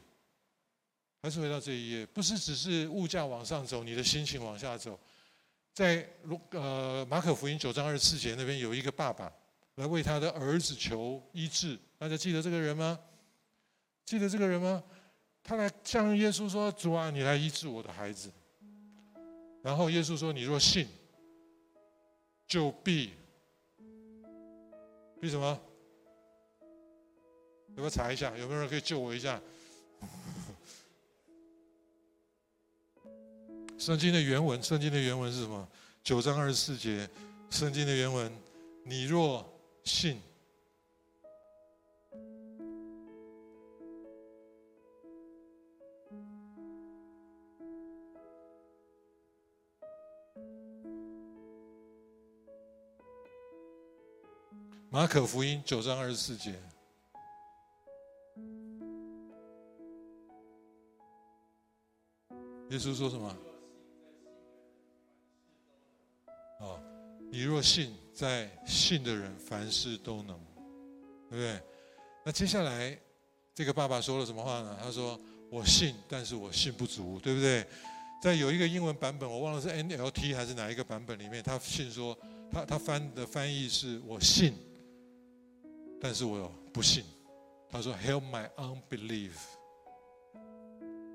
[1.22, 4.97] 还是回到这一页，不是只是物价往上走，你的心情往下走。
[5.78, 9.32] 在路呃马可福音九章二十四节那边有一个爸爸
[9.75, 12.99] 来为他的儿子求医治，大家记得这个人吗？
[14.03, 14.84] 记得这个人吗？
[15.43, 18.32] 他来向耶稣说：“主啊，你来医治我的孩子。”
[19.61, 20.88] 然后耶稣说：“你若信，
[22.47, 23.13] 就必
[25.21, 25.61] 必什么？
[27.75, 28.36] 有没有查一下？
[28.36, 29.39] 有没有人可以救我一下？”
[33.78, 35.67] 圣经的原文，圣经的原文是什么？
[36.03, 37.07] 九章二十四节，
[37.49, 38.32] 圣经的原文：
[38.84, 39.47] 你若
[39.84, 40.19] 信，
[54.89, 56.51] 马可福音九章二十四节，
[62.69, 63.34] 耶稣说什么？
[66.60, 66.82] 啊
[67.30, 70.39] 你若信，在信的人凡事都能，
[71.30, 71.62] 对不对？
[72.24, 72.97] 那接下来，
[73.53, 74.78] 这个爸爸说了什么话呢？
[74.82, 75.20] 他说
[75.51, 77.66] ：“我信，但是我信不足，对不对？”
[78.22, 82.18] 在有一个英文版本，我忘了是 NLT 还是哪一个版本里面，他信说，
[82.51, 84.53] 他他翻的翻译是我信，
[86.01, 87.03] 但是我不信。
[87.70, 89.34] 他说：“Help my unbelief。”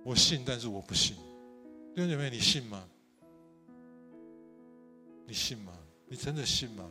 [0.05, 1.16] 我信，但是我不信。
[1.95, 2.88] 弟兄姐妹，你信吗？
[5.33, 5.72] 你信吗？
[6.11, 6.87] 你真的信吗？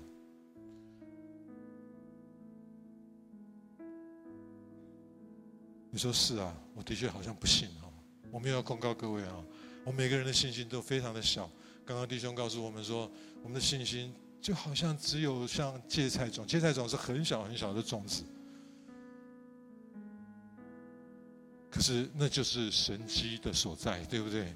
[5.91, 7.85] 你说是啊，我的确好像不信啊。
[8.31, 9.45] 我们要控告各位啊，
[9.85, 11.47] 我们每个人的信心都非常的小。
[11.85, 13.07] 刚刚弟兄告诉我们说，
[13.43, 14.11] 我们的信心
[14.41, 18.23] 就好像只有像芥菜种，芥菜种是很小很小的种子，
[21.69, 24.55] 可是那就是神机的所在，对不对？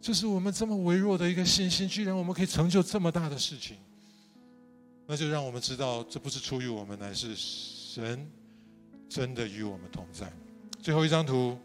[0.00, 3.76] 就是我们这么微弱的一个信心，居然我们可以成就这么大的事情，
[5.06, 8.26] 那就让我们知道，这不是出于我们，乃是神
[9.08, 10.32] 真的与我们同在。
[10.80, 11.58] 最后一张图，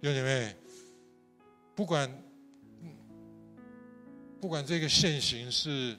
[0.00, 0.56] 弟兄姐妹，
[1.74, 2.10] 不管。
[4.38, 5.96] 不管这个现行是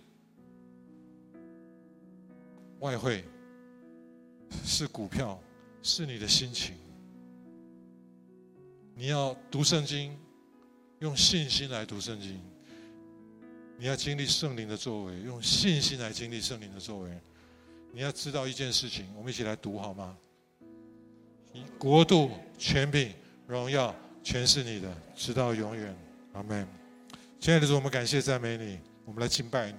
[2.79, 3.25] 外汇，
[4.63, 5.41] 是股票，
[5.81, 6.75] 是你的心情，
[8.95, 10.15] 你要读圣经，
[10.99, 12.39] 用信心来读圣经；
[13.77, 17.11] 你要经历圣灵的作为，用信心来经历圣灵的作为。
[17.91, 20.17] 你要知道一件事情，我们一起来读好吗？
[21.77, 23.13] 国度、权柄、
[23.47, 23.93] 荣耀，
[24.23, 25.95] 全是你的，直到永远。
[26.33, 26.67] 阿门。
[27.39, 29.77] 亲爱的主，我们感谢赞美你，我们来敬拜你。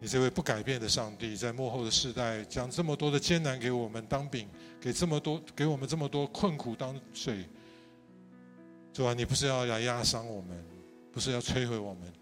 [0.00, 4.48] 你这位不改变的上帝，在幕后的世代，将这么多的艰难给我们当饼，
[4.80, 7.44] 给这么多给我们这么多困苦当水。
[8.98, 10.58] 对啊，你不是要来压伤我们，
[11.12, 12.12] 不是要摧毁我们。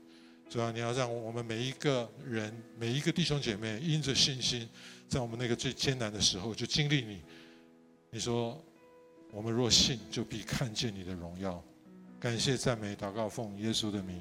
[0.51, 4.69] 主啊，你要让我们每一个人、每一个弟兄姐妹，因着信心，
[5.09, 7.23] 在我们那个最艰难的时候，就经历你。
[8.11, 8.63] 你说，
[9.33, 11.65] 我们若信，就必看见你的荣耀。
[12.21, 14.21] 感谢赞美祷告，奉耶稣的名。